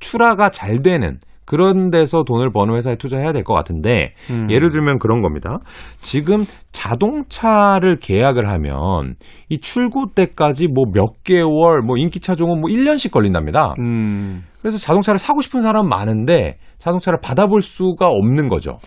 출하가 0.00 0.50
잘 0.50 0.82
되는 0.82 1.18
그런 1.50 1.90
데서 1.90 2.22
돈을 2.22 2.52
버는 2.52 2.76
회사에 2.76 2.94
투자해야 2.94 3.32
될 3.32 3.42
것 3.42 3.54
같은데 3.54 4.12
음. 4.30 4.48
예를 4.50 4.70
들면 4.70 5.00
그런 5.00 5.20
겁니다. 5.20 5.58
지금 6.00 6.44
자동차를 6.70 7.96
계약을 7.98 8.48
하면 8.48 9.16
이 9.48 9.58
출고 9.58 10.12
때까지 10.14 10.68
뭐 10.68 10.84
몇 10.92 11.24
개월 11.24 11.80
뭐 11.82 11.96
인기 11.98 12.20
차종은 12.20 12.60
뭐 12.60 12.70
1년씩 12.70 13.10
걸린답니다. 13.10 13.74
음. 13.80 14.44
그래서 14.60 14.78
자동차를 14.78 15.18
사고 15.18 15.40
싶은 15.40 15.60
사람 15.62 15.88
많은데 15.88 16.58
자동차를 16.78 17.18
받아볼 17.20 17.62
수가 17.62 18.06
없는 18.08 18.48
거죠. 18.48 18.78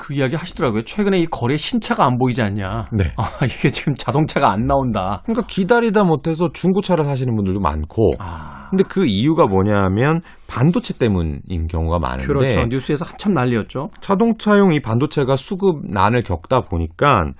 그 0.00 0.14
이야기 0.14 0.34
하시더라고요. 0.34 0.82
최근에 0.82 1.18
이 1.20 1.26
거래 1.26 1.58
신차가 1.58 2.06
안 2.06 2.16
보이지 2.16 2.40
않냐. 2.40 2.86
네. 2.90 3.12
아, 3.18 3.44
이게 3.44 3.70
지금 3.70 3.94
자동차가 3.94 4.50
안 4.50 4.62
나온다. 4.62 5.22
그러니까 5.26 5.46
기다리다 5.46 6.04
못해서 6.04 6.48
중고차를 6.52 7.04
사시는 7.04 7.36
분들도 7.36 7.60
많고. 7.60 8.10
아. 8.18 8.68
근데 8.70 8.84
그 8.88 9.04
이유가 9.04 9.46
뭐냐면 9.46 10.22
반도체 10.46 10.94
때문인 10.96 11.66
경우가 11.68 11.98
많은데. 11.98 12.26
그렇죠. 12.26 12.60
뉴스에서 12.66 13.04
한참 13.04 13.34
난리였죠. 13.34 13.90
자동차용 14.00 14.72
이 14.72 14.80
반도체가 14.80 15.36
수급난을 15.36 16.22
겪다 16.22 16.62
보니까 16.62 17.32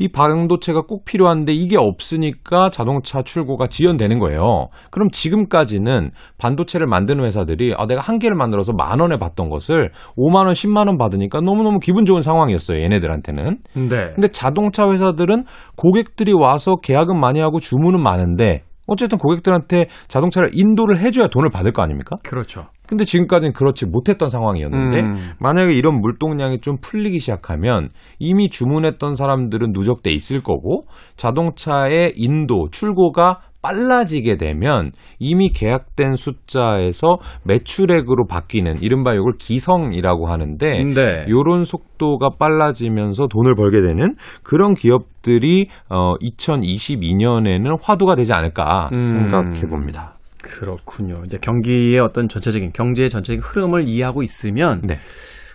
이 0.00 0.08
반도체가 0.08 0.84
꼭 0.88 1.04
필요한데 1.04 1.52
이게 1.52 1.76
없으니까 1.76 2.70
자동차 2.70 3.20
출고가 3.20 3.66
지연되는 3.66 4.18
거예요. 4.18 4.68
그럼 4.90 5.10
지금까지는 5.10 6.10
반도체를 6.38 6.86
만드는 6.86 7.22
회사들이 7.26 7.74
아, 7.76 7.86
내가 7.86 8.00
한 8.00 8.18
개를 8.18 8.34
만들어서 8.34 8.72
만 8.72 8.98
원에 9.00 9.18
받던 9.18 9.50
것을 9.50 9.90
5만 10.16 10.46
원, 10.46 10.54
10만 10.54 10.86
원 10.86 10.96
받으니까 10.96 11.42
너무너무 11.42 11.80
기분 11.80 12.06
좋은 12.06 12.22
상황이었어요. 12.22 12.80
얘네들한테는. 12.82 13.58
네. 13.74 14.10
근데 14.14 14.28
자동차 14.28 14.90
회사들은 14.90 15.44
고객들이 15.76 16.32
와서 16.32 16.76
계약은 16.76 17.20
많이 17.20 17.40
하고 17.40 17.60
주문은 17.60 18.02
많은데 18.02 18.62
어쨌든 18.86 19.18
고객들한테 19.18 19.86
자동차를 20.08 20.50
인도를 20.54 20.98
해줘야 20.98 21.28
돈을 21.28 21.50
받을 21.50 21.72
거 21.72 21.82
아닙니까? 21.82 22.16
그렇죠. 22.24 22.68
근데 22.90 23.04
지금까지는 23.04 23.52
그렇지 23.52 23.86
못했던 23.86 24.28
상황이었는데 24.28 25.00
음. 25.00 25.16
만약에 25.38 25.72
이런 25.72 26.00
물동량이 26.00 26.60
좀 26.60 26.78
풀리기 26.80 27.20
시작하면 27.20 27.88
이미 28.18 28.50
주문했던 28.50 29.14
사람들은 29.14 29.70
누적돼 29.72 30.10
있을 30.10 30.42
거고 30.42 30.88
자동차의 31.14 32.14
인도 32.16 32.68
출고가 32.72 33.42
빨라지게 33.62 34.38
되면 34.38 34.90
이미 35.20 35.50
계약된 35.50 36.16
숫자에서 36.16 37.18
매출액으로 37.44 38.26
바뀌는 38.26 38.82
이른바 38.82 39.14
이걸 39.14 39.34
기성이라고 39.38 40.26
하는데 40.26 40.82
네. 40.82 41.24
이런 41.28 41.62
속도가 41.62 42.30
빨라지면서 42.40 43.28
돈을 43.28 43.54
벌게 43.54 43.82
되는 43.82 44.16
그런 44.42 44.74
기업들이 44.74 45.68
어 45.88 46.16
2022년에는 46.16 47.78
화두가 47.80 48.16
되지 48.16 48.32
않을까 48.32 48.88
음. 48.92 49.06
생각해 49.06 49.60
봅니다. 49.68 50.16
그렇군요. 50.42 51.22
이제 51.24 51.38
경기의 51.38 51.98
어떤 51.98 52.28
전체적인 52.28 52.72
경제의 52.72 53.10
전체적인 53.10 53.42
흐름을 53.42 53.86
이해하고 53.88 54.22
있으면 54.22 54.80
네. 54.82 54.98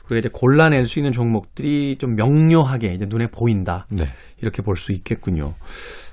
우리가 0.06 0.20
이제 0.20 0.30
골라낼 0.32 0.86
수 0.86 1.00
있는 1.00 1.12
종목들이 1.12 1.98
좀 1.98 2.15
명료하게 2.15 2.94
이제 2.94 3.06
눈에 3.08 3.27
보인다. 3.27 3.88
네. 3.89 4.06
이렇게 4.42 4.62
볼 4.62 4.75
수 4.75 4.92
있겠군요. 4.92 5.54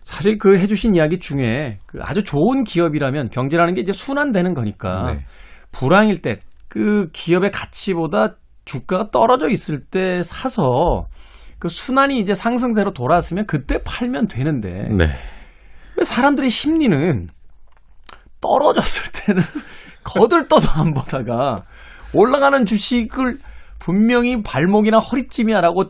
사실 0.02 0.38
그 0.38 0.58
해주신 0.58 0.94
이야기 0.94 1.18
중에 1.18 1.78
그 1.86 1.98
아주 2.00 2.24
좋은 2.24 2.64
기업이라면 2.64 3.30
경제라는 3.30 3.74
게 3.74 3.82
이제 3.82 3.92
순환되는 3.92 4.54
거니까 4.54 5.12
네. 5.12 5.24
불황일 5.72 6.22
때 6.22 6.36
그 6.72 7.10
기업의 7.12 7.50
가치보다 7.50 8.36
주가가 8.64 9.10
떨어져 9.10 9.50
있을 9.50 9.78
때 9.78 10.22
사서 10.22 11.06
그 11.58 11.68
순환이 11.68 12.18
이제 12.18 12.34
상승세로 12.34 12.94
돌아왔으면 12.94 13.44
그때 13.44 13.76
팔면 13.84 14.28
되는데 14.28 14.88
네. 14.88 15.04
왜 15.98 16.04
사람들의 16.04 16.48
심리는 16.48 17.28
떨어졌을 18.42 19.10
때는 19.12 19.42
거들떠도 20.04 20.68
안 20.74 20.92
보다가 20.92 21.64
올라가는 22.12 22.66
주식을 22.66 23.38
분명히 23.78 24.42
발목이나 24.42 24.98
허리쯤이야라고 24.98 25.84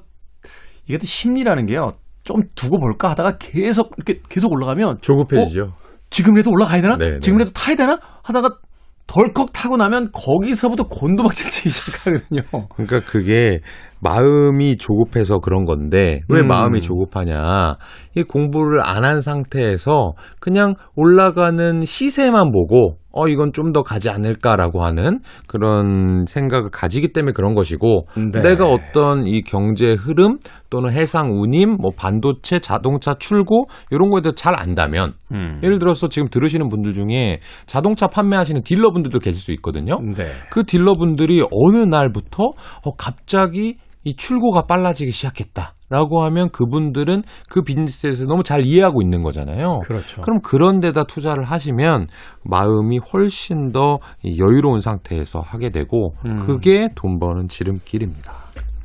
이게 0.87 0.99
또 0.99 1.07
심리라는 1.07 1.67
게요. 1.67 1.95
좀 2.23 2.43
두고 2.55 2.79
볼까 2.79 3.11
하다가 3.11 3.39
계속 3.39 3.91
이렇게 3.97 4.21
계속 4.29 4.53
올라가면 4.53 4.99
조급해지죠. 5.01 5.73
어? 5.75 5.83
지금이라도 6.11 6.51
올라가야 6.53 6.81
되나? 6.83 6.97
네네. 6.97 7.13
네. 7.15 7.19
지금이라도 7.19 7.51
타야 7.53 7.75
되나? 7.75 7.99
하다가 8.23 8.59
덜컥 9.07 9.53
타고 9.53 9.77
나면 9.77 10.11
거기서부터 10.13 10.85
곤두박질 10.85 11.51
치기 11.51 11.69
시작하거든요. 11.69 12.41
그러니까 12.77 13.01
그게 13.01 13.61
마음이 14.01 14.79
조급해서 14.79 15.39
그런 15.41 15.65
건데 15.65 16.21
왜 16.29 16.41
음. 16.41 16.49
마음이 16.49 16.81
조급하냐? 16.81 17.77
이 18.17 18.23
공부를 18.23 18.81
안 18.85 19.05
한 19.05 19.21
상태에서 19.21 20.13
그냥 20.41 20.75
올라가는 20.97 21.85
시세만 21.85 22.53
보고 22.53 22.97
어 23.13 23.27
이건 23.29 23.53
좀 23.53 23.73
더 23.73 23.83
가지 23.83 24.11
않을까라고 24.11 24.85
하는 24.85 25.21
그런 25.47 26.25
생각을 26.27 26.71
가지기 26.71 27.13
때문에 27.13 27.33
그런 27.33 27.55
것이고 27.55 28.07
네. 28.17 28.41
내가 28.43 28.67
어떤 28.67 29.27
이 29.27 29.43
경제 29.43 29.95
흐름 29.99 30.39
또는 30.71 30.93
해상 30.93 31.31
운임, 31.33 31.77
뭐 31.81 31.91
반도체, 31.97 32.59
자동차 32.61 33.15
출고 33.15 33.65
이런 33.91 34.11
거에 34.11 34.21
대해서 34.23 34.35
잘 34.35 34.55
안다면 34.59 35.15
음. 35.33 35.61
예를 35.63 35.79
들어서 35.79 36.09
지금 36.09 36.29
들으시는 36.29 36.69
분들 36.69 36.93
중에 36.93 37.41
자동차 37.67 38.07
판매하시는 38.07 38.63
딜러분들도 38.63 39.19
계실 39.19 39.41
수 39.41 39.53
있거든요. 39.53 39.97
네. 40.01 40.27
그 40.51 40.63
딜러분들이 40.65 41.43
어느 41.51 41.79
날부터 41.79 42.45
어 42.85 42.97
갑자기 42.97 43.77
이 44.05 44.17
출고가 44.17 44.63
빨라지기 44.67 45.11
시작했다. 45.13 45.73
라고 45.93 46.25
하면 46.25 46.49
그분들은 46.49 47.23
그 47.51 47.61
비즈니스에서 47.61 48.25
너무 48.25 48.43
잘 48.43 48.65
이해하고 48.65 49.03
있는 49.03 49.23
거잖아요. 49.23 49.81
그렇죠. 49.85 50.23
그럼 50.23 50.41
그런 50.41 50.81
데다 50.81 51.05
투자를 51.05 51.45
하시면 51.45 52.07
마음이 52.47 52.99
훨씬 53.13 53.73
더 53.73 53.99
여유로운 54.25 54.81
상태에서 54.81 55.41
하게 55.41 55.69
되고 55.69 56.15
음. 56.25 56.47
그게 56.47 56.89
돈 56.95 57.19
버는 57.19 57.49
지름길입니다. 57.49 58.33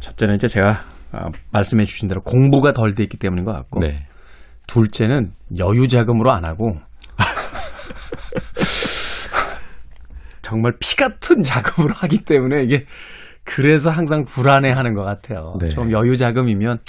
첫째는 0.01 0.35
이제 0.35 0.49
제가 0.49 0.73
아, 1.13 1.29
말씀해 1.53 1.85
주신 1.85 2.09
대로 2.09 2.19
공부가 2.19 2.73
덜 2.73 2.93
돼 2.93 3.03
있기 3.03 3.15
때문인 3.15 3.45
것 3.45 3.53
같고 3.53 3.79
네. 3.79 4.05
둘째는 4.67 5.31
여유 5.57 5.87
자금으로 5.87 6.33
안 6.33 6.43
하고 6.43 6.75
정말 10.41 10.73
피 10.77 10.97
같은 10.97 11.41
자금으로 11.47 11.93
하기 11.93 12.25
때문에 12.25 12.63
이게 12.63 12.83
그래서 13.47 13.89
항상 13.89 14.25
불안해하는 14.25 14.93
것 14.93 15.03
같아요. 15.03 15.55
네. 15.59 15.69
좀 15.69 15.91
여유 15.91 16.17
자금이면 16.17 16.79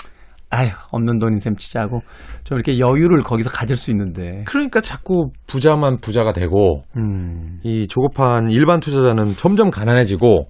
아휴 0.50 0.70
없는 0.90 1.18
돈인 1.18 1.38
셈 1.38 1.56
치자고 1.56 2.00
좀 2.44 2.56
이렇게 2.58 2.78
여유를 2.78 3.22
거기서 3.22 3.50
가질 3.50 3.76
수 3.76 3.90
있는데 3.90 4.42
그러니까 4.46 4.80
자꾸 4.80 5.30
부자만 5.46 5.98
부자가 6.00 6.32
되고 6.32 6.82
음. 6.96 7.60
이 7.62 7.86
조급한 7.86 8.50
일반 8.50 8.80
투자자는 8.80 9.36
점점 9.36 9.70
가난해지고 9.70 10.46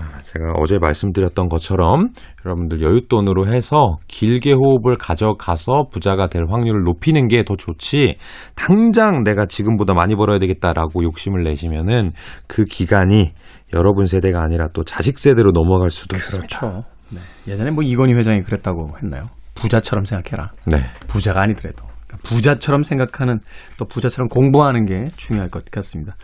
아, 0.00 0.20
제가 0.22 0.54
어제 0.58 0.78
말씀드렸던 0.78 1.48
것처럼 1.48 2.08
여러분들 2.44 2.78
여윳돈으로 2.78 3.52
해서 3.52 3.98
길게 4.08 4.52
호흡을 4.54 4.96
가져가서 4.98 5.88
부자가 5.92 6.28
될 6.28 6.46
확률을 6.48 6.82
높이는 6.82 7.28
게 7.28 7.42
더 7.44 7.56
좋지 7.56 8.16
당장 8.56 9.22
내가 9.24 9.46
지금보다 9.46 9.94
많이 9.94 10.16
벌어야 10.16 10.38
되겠다라고 10.38 11.04
욕심을 11.04 11.44
내시면은 11.44 12.12
그 12.48 12.64
기간이 12.64 13.32
여러분 13.74 14.06
세대가 14.06 14.42
아니라 14.42 14.68
또 14.72 14.84
자식 14.84 15.18
세대로 15.18 15.50
넘어갈 15.52 15.90
수도 15.90 16.16
그렇죠. 16.16 16.36
있습니다. 16.38 16.82
네. 17.10 17.20
예전에 17.48 17.70
뭐 17.70 17.82
이건희 17.82 18.14
회장이 18.14 18.42
그랬다고 18.42 18.96
했나요? 19.02 19.28
부자처럼 19.54 20.04
생각해라. 20.04 20.52
네. 20.66 20.84
부자가 21.08 21.42
아니더라도 21.42 21.84
그러니까 22.06 22.28
부자처럼 22.28 22.82
생각하는 22.82 23.38
또 23.78 23.84
부자처럼 23.84 24.28
공부하는 24.28 24.84
게 24.84 25.08
중요할 25.16 25.48
것 25.48 25.64
같습니다. 25.70 26.16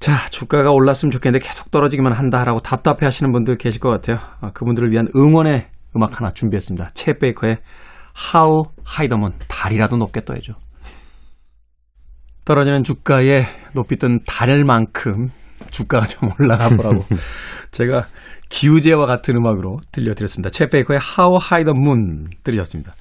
자, 0.00 0.12
주가가 0.30 0.70
올랐으면 0.70 1.10
좋겠는데 1.12 1.44
계속 1.44 1.70
떨어지기만 1.70 2.12
한다라고 2.12 2.60
답답해 2.60 2.98
하시는 3.02 3.32
분들 3.32 3.56
계실 3.56 3.80
것 3.80 3.90
같아요. 3.90 4.18
아, 4.40 4.50
그분들을 4.52 4.90
위한 4.90 5.08
응원의 5.16 5.68
음악 5.96 6.20
하나 6.20 6.32
준비했습니다. 6.32 6.90
챗 6.90 7.20
베이커의 7.20 7.58
How 8.34 8.64
High 8.86 9.08
the 9.08 9.18
Moon. 9.18 9.32
달이라도 9.48 9.96
높게 9.96 10.24
떠야죠. 10.24 10.54
떨어지는 12.44 12.82
주가에 12.84 13.44
높이 13.72 13.96
뜬 13.96 14.18
달만큼 14.26 15.28
주가가 15.70 16.06
좀 16.06 16.30
올라가 16.38 16.68
보라고 16.68 17.04
제가 17.70 18.08
기우제와 18.48 19.06
같은 19.06 19.36
음악으로 19.36 19.80
들려드렸습니다. 19.90 20.50
챗 20.50 20.70
베이커의 20.70 21.00
How 21.18 21.38
High 21.42 21.64
the 21.64 21.76
Moon 21.76 22.28
들으셨습니다. 22.44 22.94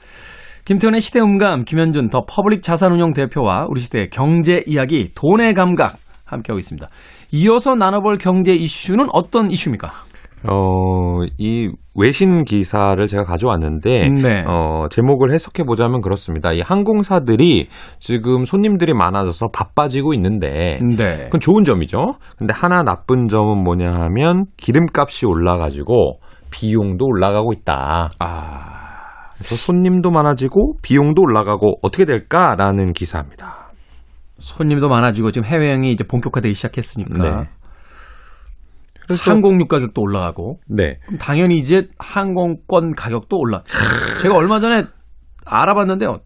김태훈의 0.66 1.02
시대음감, 1.02 1.66
김현준 1.66 2.10
더 2.10 2.26
퍼블릭 2.26 2.64
자산운용 2.64 3.14
대표와 3.14 3.68
우리 3.70 3.82
시대의 3.82 4.10
경제 4.10 4.64
이야기, 4.66 5.10
돈의 5.14 5.54
감각 5.54 5.98
함께하고 6.26 6.58
있습니다. 6.58 6.90
이어서 7.32 7.76
나눠볼 7.76 8.18
경제 8.18 8.54
이슈는 8.56 9.08
어떤 9.12 9.52
이슈입니까? 9.52 10.06
어, 10.50 11.24
이 11.38 11.70
외신 11.98 12.44
기사를 12.44 13.06
제가 13.08 13.24
가져왔는데, 13.24 14.08
네. 14.22 14.44
어, 14.48 14.88
제목을 14.90 15.32
해석해 15.32 15.64
보자면 15.64 16.02
그렇습니다. 16.02 16.52
이 16.54 16.62
항공사들이 16.62 17.70
지금 18.00 18.46
손님들이 18.46 18.94
많아져서 18.94 19.48
바빠지고 19.54 20.14
있는데, 20.16 20.80
네. 20.98 21.26
그건 21.26 21.40
좋은 21.40 21.64
점이죠. 21.64 22.16
근데 22.38 22.54
하나 22.54 22.84
나쁜 22.84 23.28
점은 23.28 23.64
뭐냐 23.64 23.94
하면 23.94 24.46
기름값이 24.58 25.26
올라가지고 25.26 26.20
비용도 26.50 27.06
올라가고 27.06 27.54
있다. 27.54 28.10
아. 28.20 28.84
그래서 29.34 29.56
손님도 29.56 30.12
많아지고 30.12 30.76
비용도 30.82 31.22
올라가고 31.22 31.78
어떻게 31.84 32.06
될까라는 32.06 32.94
기사입니다. 32.94 33.72
손님도 34.38 34.90
많아지고 34.90 35.32
지금 35.32 35.48
해외여행이 35.48 35.92
이제 35.92 36.04
본격화되기 36.04 36.54
시작했으니까. 36.54 37.24
네. 37.24 37.50
항공유 39.10 39.68
가격도 39.68 40.02
올라가고. 40.02 40.60
네. 40.68 41.00
그럼 41.06 41.18
당연히 41.18 41.58
이제 41.58 41.90
항공권 42.00 42.96
가격도 42.96 43.38
올라. 43.38 43.62
제가 44.22 44.36
얼마 44.36 44.60
전에 44.60 44.84
알아봤는데요. 45.46 46.20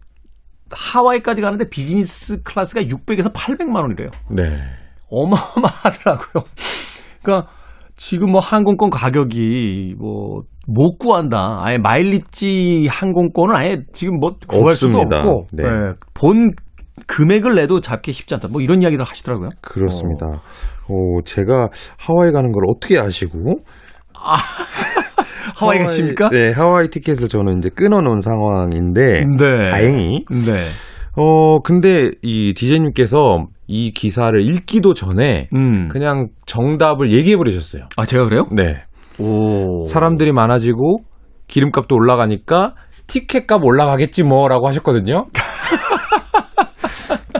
하와이까지 0.70 1.40
가는데 1.42 1.68
비즈니스 1.68 2.42
클래스가 2.42 2.82
600에서 2.82 3.32
800만 3.32 3.76
원이래요. 3.76 4.08
네. 4.30 4.58
어마어마하더라고요. 5.10 6.44
그러니까 7.22 7.50
지금 7.96 8.32
뭐 8.32 8.40
항공권 8.40 8.90
가격이 8.90 9.94
뭐 9.98 10.42
못 10.70 10.98
구한다. 10.98 11.60
아예 11.62 11.78
마일리지 11.78 12.88
항공권은 12.90 13.56
아예 13.56 13.78
지금 13.92 14.18
뭐 14.20 14.36
구할 14.46 14.72
없습니다. 14.72 14.98
수도 14.98 15.16
없고 15.18 15.46
네. 15.52 15.62
네. 15.62 15.68
본 16.12 16.50
금액을 17.06 17.54
내도 17.54 17.80
잡기 17.80 18.12
쉽지 18.12 18.34
않다. 18.34 18.48
뭐 18.48 18.60
이런 18.60 18.82
이야기를 18.82 19.04
하시더라고요. 19.04 19.50
그렇습니다. 19.60 20.26
어. 20.26 20.40
어, 20.88 21.20
제가 21.24 21.68
하와이 21.98 22.32
가는 22.32 22.50
걸 22.50 22.64
어떻게 22.68 22.98
아시고? 22.98 23.60
아, 24.14 24.36
하와이 25.56 25.78
가십니까? 25.78 26.30
네, 26.30 26.50
하와이 26.52 26.88
티켓을 26.88 27.28
저는 27.28 27.58
이제 27.58 27.68
끊어놓은 27.68 28.20
상황인데 28.20 29.24
네. 29.38 29.70
다행히. 29.70 30.24
네. 30.30 30.64
어, 31.16 31.60
근데 31.60 32.10
이 32.22 32.54
디제이님께서 32.54 33.46
이 33.66 33.90
기사를 33.90 34.40
읽기도 34.48 34.94
전에 34.94 35.48
음. 35.54 35.88
그냥 35.88 36.28
정답을 36.46 37.12
얘기해 37.12 37.36
버리셨어요. 37.36 37.84
아, 37.96 38.04
제가 38.04 38.24
그래요? 38.24 38.46
네. 38.52 38.82
오. 39.18 39.84
사람들이 39.86 40.32
많아지고 40.32 40.98
기름값도 41.48 41.94
올라가니까 41.94 42.74
티켓값 43.08 43.64
올라가겠지 43.64 44.22
뭐라고 44.22 44.68
하셨거든요. 44.68 45.26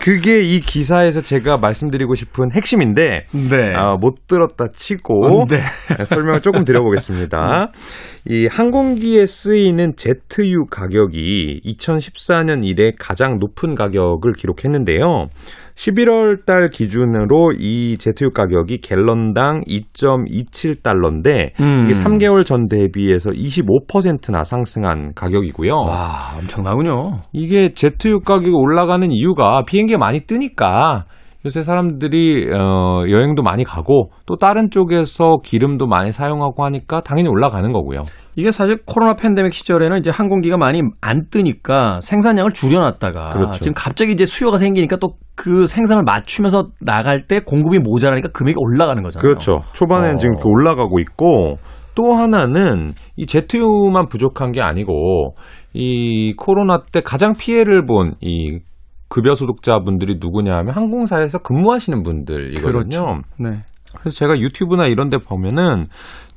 그게 0.08 0.40
이 0.40 0.60
기사에서 0.60 1.20
제가 1.20 1.58
말씀드리고 1.58 2.14
싶은 2.14 2.50
핵심인데 2.50 3.26
네. 3.30 3.74
아, 3.76 3.96
못 4.00 4.26
들었다 4.26 4.68
치고 4.74 5.42
음, 5.42 5.44
네. 5.44 5.60
설명을 6.06 6.40
조금 6.40 6.64
드려보겠습니다. 6.64 7.72
이 8.26 8.46
항공기에 8.46 9.26
쓰이는 9.26 9.96
제트유 9.96 10.64
가격이 10.70 11.60
2014년 11.62 12.66
이래 12.66 12.92
가장 12.98 13.38
높은 13.38 13.74
가격을 13.74 14.32
기록했는데요. 14.32 15.26
11월 15.78 16.44
달 16.44 16.70
기준으로 16.70 17.52
이 17.56 17.96
제트유 17.98 18.30
가격이 18.30 18.78
갤런당 18.78 19.62
2.27달러인데 19.62 21.52
음. 21.60 21.88
이게 21.88 21.92
3개월 21.98 22.44
전 22.44 22.64
대비해서 22.68 23.30
25%나 23.30 24.42
상승한 24.42 25.12
가격이고요. 25.14 25.72
와, 25.72 26.36
엄청나군요. 26.36 27.20
이게 27.32 27.68
제트유 27.68 28.20
가격이 28.20 28.50
올라가는 28.52 29.08
이유가 29.10 29.62
비행기가 29.64 29.98
많이 29.98 30.20
뜨니까 30.20 31.04
요새 31.46 31.62
사람들이 31.62 32.50
어, 32.52 33.04
여행도 33.08 33.42
많이 33.42 33.62
가고 33.62 34.10
또 34.26 34.34
다른 34.34 34.70
쪽에서 34.70 35.36
기름도 35.44 35.86
많이 35.86 36.10
사용하고 36.10 36.64
하니까 36.64 37.00
당연히 37.02 37.28
올라가는 37.28 37.70
거고요. 37.72 38.02
이게 38.38 38.52
사실 38.52 38.78
코로나 38.86 39.14
팬데믹 39.14 39.52
시절에는 39.52 39.98
이제 39.98 40.10
항공기가 40.10 40.56
많이 40.56 40.82
안 41.00 41.28
뜨니까 41.28 42.00
생산량을 42.00 42.52
줄여놨다가 42.52 43.30
그렇죠. 43.30 43.58
지금 43.60 43.74
갑자기 43.74 44.12
이제 44.12 44.24
수요가 44.26 44.56
생기니까 44.58 44.96
또 44.96 45.14
그 45.38 45.68
생산을 45.68 46.02
맞추면서 46.02 46.70
나갈 46.80 47.22
때 47.22 47.38
공급이 47.38 47.78
모자라니까 47.78 48.30
금액이 48.30 48.56
올라가는 48.58 49.00
거잖아요. 49.00 49.22
그렇죠. 49.22 49.60
초반에는 49.72 50.16
어. 50.16 50.18
지금 50.18 50.34
올라가고 50.44 50.98
있고 50.98 51.58
또 51.94 52.12
하나는 52.12 52.88
이 53.16 53.24
제트유만 53.24 54.08
부족한 54.08 54.50
게 54.50 54.60
아니고 54.60 55.36
이 55.74 56.34
코로나 56.36 56.82
때 56.90 57.02
가장 57.02 57.34
피해를 57.38 57.86
본이 57.86 58.58
급여 59.08 59.36
소득자분들이 59.36 60.16
누구냐 60.20 60.56
하면 60.56 60.74
항공사에서 60.74 61.38
근무하시는 61.38 62.02
분들이거든요. 62.02 62.72
그렇죠. 62.72 63.20
네. 63.38 63.50
그래서 63.96 64.16
제가 64.16 64.40
유튜브나 64.40 64.86
이런 64.88 65.08
데 65.08 65.18
보면은 65.18 65.86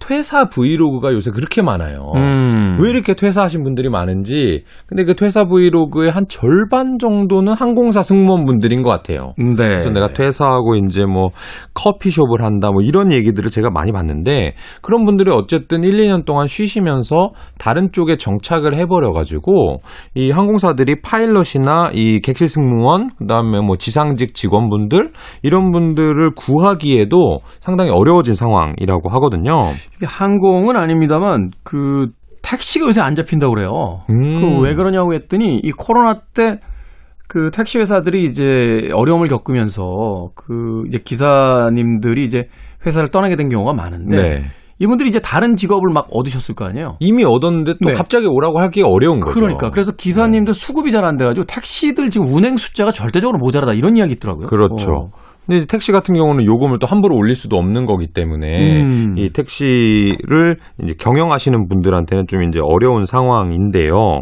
퇴사 0.02 0.50
브이로그가 0.50 1.14
요새 1.14 1.32
그렇게 1.32 1.62
많아요. 1.62 2.12
음. 2.16 2.78
왜 2.82 2.90
이렇게 2.90 3.14
퇴사하신 3.14 3.64
분들이 3.64 3.88
많은지. 3.88 4.64
근데 4.88 5.06
그 5.06 5.16
퇴사 5.16 5.46
브이로그의 5.46 6.12
한 6.12 6.26
절반 6.28 6.98
정도는 7.00 7.54
항공사 7.54 8.02
승무원분들인 8.02 8.82
것 8.82 8.90
같아요. 8.90 9.34
네. 9.38 9.56
그래서 9.56 9.90
내가 9.92 10.10
퇴사하고 10.10 10.76
이제 10.76 11.06
뭐 11.06 11.28
커피숍을 11.76 12.44
한다 12.44 12.72
뭐 12.72 12.82
이런 12.82 13.12
얘기들을 13.12 13.52
제가 13.52 13.70
많이 13.70 13.92
봤는데 13.92 14.56
그런 14.82 15.06
분들이 15.06 15.32
어쨌든 15.32 15.84
1, 15.84 15.96
2년 15.98 16.26
동안 16.26 16.48
쉬시면서 16.48 17.30
다른 17.60 17.92
쪽에 17.92 18.18
정착을 18.18 18.76
해버려가지고 18.76 19.78
이 20.16 20.32
항공사들이 20.32 21.02
파일럿이나 21.02 21.92
이 21.94 22.22
객실 22.22 22.50
승무원 22.50 23.10
그다음에 23.20 23.62
뭐 23.62 23.78
지상직 23.78 24.34
직원분들 24.34 25.12
이런 25.44 25.72
분들을 25.72 26.32
구하기에도 26.36 27.40
상당히 27.60 27.92
어려워진 27.92 28.34
상황이라고 28.34 29.10
하거든요. 29.10 29.52
항공은 30.06 30.76
아닙니다만 30.76 31.52
그 31.64 32.10
택시가 32.42 32.88
요새 32.88 33.02
안 33.02 33.16
잡힌다고 33.16 33.54
그래요. 33.54 34.02
음. 34.10 34.42
그왜 34.42 34.76
그러냐고 34.76 35.14
했더니 35.14 35.58
이 35.58 35.72
코로나 35.72 36.22
때 36.34 36.60
그 37.32 37.50
택시 37.50 37.80
회사들이 37.80 38.26
이제 38.26 38.90
어려움을 38.94 39.30
겪으면서 39.30 40.32
그 40.36 40.84
이제 40.90 41.00
기사님들이 41.02 42.26
이제 42.26 42.48
회사를 42.86 43.08
떠나게 43.08 43.38
된 43.38 43.48
경우가 43.48 43.72
많은데 43.74 44.18
네. 44.18 44.44
이분들이 44.80 45.08
이제 45.08 45.22
다른 45.22 45.56
직업을 45.56 45.94
막 45.94 46.08
얻으셨을 46.12 46.56
거 46.56 46.66
아니에요? 46.66 46.98
이미 47.00 47.24
얻었는데 47.24 47.76
또 47.82 47.90
네. 47.90 47.94
갑자기 47.94 48.26
오라고 48.28 48.60
하기 48.60 48.82
어려운 48.82 49.22
거죠. 49.22 49.34
그러니까. 49.34 49.70
그래서 49.70 49.94
기사님들 49.94 50.54
네. 50.54 50.60
수급이 50.60 50.92
잘 50.92 51.06
안 51.06 51.16
돼가지고 51.16 51.46
택시들 51.46 52.10
지금 52.10 52.28
운행 52.34 52.58
숫자가 52.58 52.92
절대적으로 52.92 53.38
모자라다 53.38 53.76
이런 53.76 53.96
이야기 53.96 54.12
있더라고요. 54.12 54.48
그렇죠. 54.48 54.92
어. 54.92 55.08
근데 55.52 55.66
택시 55.66 55.92
같은 55.92 56.16
경우는 56.16 56.46
요금을 56.46 56.80
또 56.80 56.88
함부로 56.88 57.14
올릴 57.18 57.36
수도 57.36 57.58
없는 57.58 57.86
거기 57.86 58.08
때문에 58.08 58.84
음. 58.84 59.16
이 59.18 59.32
택시를 59.32 60.56
이제 60.82 60.94
경영하시는 60.98 61.68
분들한테는 61.68 62.28
좀 62.28 62.44
이제 62.44 62.60
어려운 62.64 63.04
상황인데요. 63.04 64.22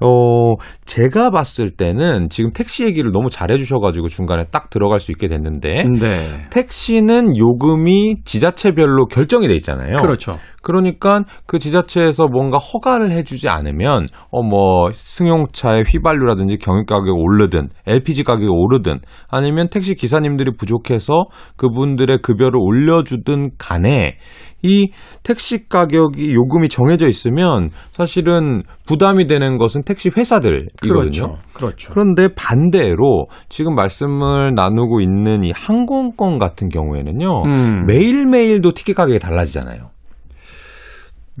어, 0.00 0.54
제가 0.84 1.30
봤을 1.30 1.70
때는 1.70 2.28
지금 2.30 2.52
택시 2.52 2.84
얘기를 2.84 3.12
너무 3.12 3.30
잘해 3.30 3.58
주셔가지고 3.58 4.08
중간에 4.08 4.46
딱 4.50 4.70
들어갈 4.70 4.98
수 4.98 5.12
있게 5.12 5.28
됐는데 5.28 5.84
네. 6.00 6.46
택시는 6.50 7.36
요금이 7.36 8.24
지자체별로 8.24 9.06
결정이 9.06 9.46
돼 9.46 9.54
있잖아요. 9.56 9.96
그렇죠. 9.98 10.32
그러니까 10.62 11.22
그 11.46 11.58
지자체에서 11.58 12.26
뭔가 12.26 12.58
허가를 12.58 13.12
해주지 13.12 13.48
않으면 13.48 14.06
어 14.30 14.48
뭐 14.48 14.90
승용차의 14.92 15.84
휘발유라든지 15.88 16.56
경유 16.56 16.84
가격이 16.86 17.10
오르든 17.10 17.68
LPG 17.86 18.24
가격이 18.24 18.48
오르든 18.48 19.00
아니면 19.30 19.68
택시 19.68 19.94
기사님들이 19.94 20.52
부족해서 20.56 21.26
그분들의 21.56 22.18
급여를 22.22 22.58
올려주든 22.58 23.50
간에 23.58 24.16
이 24.62 24.90
택시 25.22 25.68
가격이 25.68 26.34
요금이 26.34 26.68
정해져 26.68 27.08
있으면 27.08 27.68
사실은 27.92 28.62
부담이 28.86 29.28
되는 29.28 29.56
것은 29.58 29.82
택시 29.84 30.10
회사들이거든요. 30.16 31.00
그렇죠. 31.00 31.38
그렇죠. 31.52 31.92
그런데 31.92 32.28
반대로 32.34 33.26
지금 33.48 33.74
말씀을 33.74 34.54
나누고 34.54 35.00
있는 35.00 35.44
이 35.44 35.52
항공권 35.54 36.38
같은 36.38 36.68
경우에는요. 36.68 37.42
음. 37.44 37.86
매일매일도 37.86 38.72
티켓 38.72 38.94
가격이 38.94 39.18
달라지잖아요. 39.20 39.90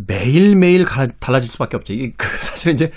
매일매일 0.06 0.84
달라질 1.20 1.50
수밖에 1.50 1.76
없죠. 1.76 1.92
이게 1.92 2.12
그 2.16 2.26
사실 2.26 2.72
이제 2.72 2.90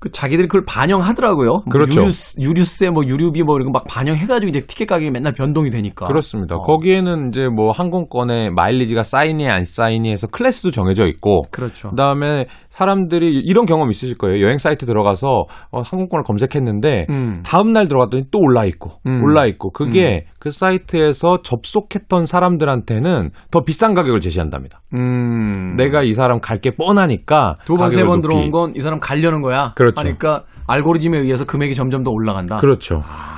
그 0.00 0.10
자기들이 0.12 0.46
그걸 0.46 0.62
반영하더라고요. 0.66 1.48
뭐 1.48 1.62
그렇죠. 1.70 2.02
유류, 2.02 2.10
유류 2.40 2.64
세, 2.64 2.88
뭐 2.90 3.02
유류비 3.04 3.42
뭐 3.42 3.56
이런 3.56 3.66
거 3.66 3.78
막 3.78 3.84
반영해가지고 3.88 4.48
이제 4.48 4.60
티켓 4.60 4.86
가격이 4.86 5.10
맨날 5.10 5.32
변동이 5.32 5.70
되니까. 5.70 6.06
그렇습니다. 6.06 6.54
어. 6.56 6.58
거기에는 6.58 7.28
이제 7.28 7.48
뭐 7.48 7.72
항공권의 7.72 8.50
마일리지가 8.50 9.02
쌓이니 9.02 9.48
안 9.48 9.64
쌓이니 9.64 10.10
해서 10.10 10.26
클래스도 10.26 10.70
정해져 10.70 11.06
있고. 11.06 11.42
그렇죠. 11.50 11.90
그다음에 11.90 12.46
사람들이 12.78 13.26
이런 13.44 13.66
경험 13.66 13.90
있으실 13.90 14.16
거예요. 14.16 14.44
여행 14.44 14.58
사이트 14.58 14.86
들어가서 14.86 15.46
어, 15.72 15.80
항공권을 15.82 16.22
검색했는데 16.24 17.06
음. 17.10 17.42
다음 17.44 17.72
날 17.72 17.88
들어갔더니 17.88 18.26
또 18.30 18.38
올라 18.38 18.64
있고 18.66 18.90
음. 19.04 19.20
올라 19.24 19.46
있고 19.46 19.72
그게 19.72 20.26
음. 20.28 20.32
그 20.38 20.50
사이트에서 20.52 21.38
접속했던 21.42 22.26
사람들한테는 22.26 23.30
더 23.50 23.64
비싼 23.64 23.94
가격을 23.94 24.20
제시한답니다. 24.20 24.80
음. 24.94 25.74
내가 25.76 26.02
이 26.04 26.12
사람 26.12 26.38
갈 26.40 26.58
게 26.58 26.70
뻔하니까 26.76 27.56
두 27.66 27.76
번 27.76 27.90
세 27.90 28.04
번 28.04 28.20
들어온 28.22 28.50
건 28.52 28.72
이 28.76 28.80
사람 28.80 29.00
가려는 29.00 29.42
거야. 29.42 29.72
그렇죠. 29.74 30.00
하니까 30.00 30.42
알고리즘에 30.68 31.18
의해서 31.18 31.44
금액이 31.46 31.74
점점 31.74 32.04
더 32.04 32.10
올라간다. 32.12 32.58
그렇죠. 32.58 32.96
아. 33.04 33.37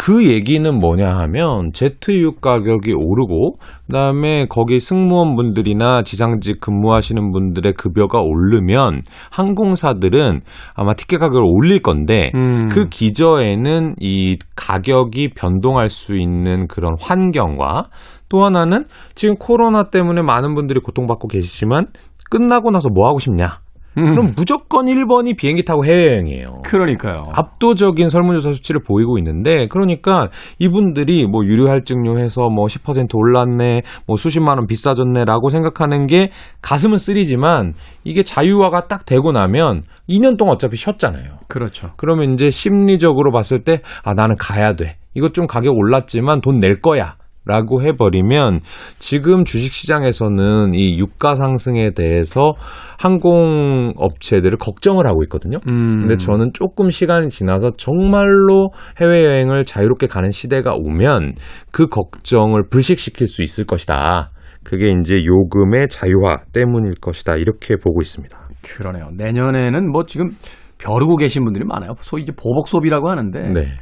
그 0.00 0.24
얘기는 0.26 0.78
뭐냐 0.78 1.08
하면 1.08 1.72
제트유 1.72 2.36
가격이 2.40 2.94
오르고 2.94 3.56
그다음에 3.86 4.46
거기 4.48 4.78
승무원분들이나 4.78 6.02
지상직 6.02 6.60
근무하시는 6.60 7.32
분들의 7.32 7.74
급여가 7.74 8.20
오르면 8.20 9.02
항공사들은 9.30 10.42
아마 10.74 10.94
티켓 10.94 11.18
가격을 11.18 11.42
올릴 11.44 11.82
건데 11.82 12.30
음. 12.36 12.68
그 12.70 12.88
기저에는 12.88 13.96
이 13.98 14.38
가격이 14.54 15.30
변동할 15.34 15.88
수 15.88 16.16
있는 16.16 16.68
그런 16.68 16.94
환경과 17.00 17.88
또 18.28 18.44
하나는 18.44 18.84
지금 19.16 19.34
코로나 19.34 19.90
때문에 19.90 20.22
많은 20.22 20.54
분들이 20.54 20.78
고통받고 20.78 21.26
계시지만 21.26 21.88
끝나고 22.30 22.70
나서 22.70 22.88
뭐 22.88 23.08
하고 23.08 23.18
싶냐? 23.18 23.58
음. 23.98 24.14
그럼 24.14 24.32
무조건 24.36 24.86
1번이 24.86 25.36
비행기 25.36 25.64
타고 25.64 25.84
해외여행이에요. 25.84 26.46
그러니까요. 26.64 27.24
압도적인 27.32 28.08
설문조사 28.08 28.52
수치를 28.52 28.80
보이고 28.82 29.18
있는데 29.18 29.66
그러니까 29.68 30.28
이분들이 30.58 31.26
뭐 31.26 31.44
유료 31.44 31.68
할증료 31.68 32.18
해서 32.18 32.48
뭐 32.48 32.66
10% 32.66 33.08
올랐네, 33.14 33.82
뭐 34.06 34.16
수십만 34.16 34.58
원 34.58 34.66
비싸졌네라고 34.66 35.48
생각하는 35.50 36.06
게 36.06 36.30
가슴은 36.62 36.98
쓰리지만 36.98 37.74
이게 38.04 38.22
자유화가 38.22 38.86
딱 38.88 39.04
되고 39.04 39.32
나면 39.32 39.82
2년 40.08 40.38
동안 40.38 40.54
어차피 40.54 40.76
쉬었잖아요. 40.76 41.36
그렇죠. 41.48 41.90
그러면 41.96 42.32
이제 42.32 42.50
심리적으로 42.50 43.32
봤을 43.32 43.64
때 43.64 43.82
아 44.04 44.14
나는 44.14 44.36
가야 44.38 44.74
돼. 44.74 44.96
이것 45.14 45.34
좀 45.34 45.46
가격 45.46 45.76
올랐지만 45.76 46.40
돈 46.40 46.58
낼 46.58 46.80
거야. 46.80 47.16
라고 47.48 47.82
해버리면 47.82 48.60
지금 48.98 49.44
주식시장에서는 49.44 50.74
이 50.74 50.98
유가 50.98 51.34
상승에 51.34 51.92
대해서 51.94 52.52
항공업체들을 52.98 54.58
걱정을 54.58 55.06
하고 55.06 55.22
있거든요. 55.24 55.58
음. 55.66 56.00
근데 56.00 56.16
저는 56.16 56.50
조금 56.52 56.90
시간이 56.90 57.30
지나서 57.30 57.72
정말로 57.76 58.70
해외여행을 59.00 59.64
자유롭게 59.64 60.08
가는 60.08 60.30
시대가 60.30 60.74
오면 60.74 61.34
그 61.72 61.86
걱정을 61.86 62.68
불식시킬 62.70 63.26
수 63.26 63.42
있을 63.42 63.64
것이다. 63.64 64.30
그게 64.62 64.90
이제 64.90 65.24
요금의 65.24 65.88
자유화 65.88 66.36
때문일 66.52 66.96
것이다. 67.00 67.36
이렇게 67.36 67.76
보고 67.76 68.02
있습니다. 68.02 68.38
그러네요. 68.62 69.08
내년에는 69.16 69.90
뭐 69.90 70.04
지금 70.04 70.32
벼르고 70.76 71.16
계신 71.16 71.44
분들이 71.44 71.64
많아요. 71.64 71.94
소위 72.00 72.22
이제 72.22 72.32
보복 72.32 72.68
소비라고 72.68 73.08
하는데. 73.08 73.50
네. 73.50 73.78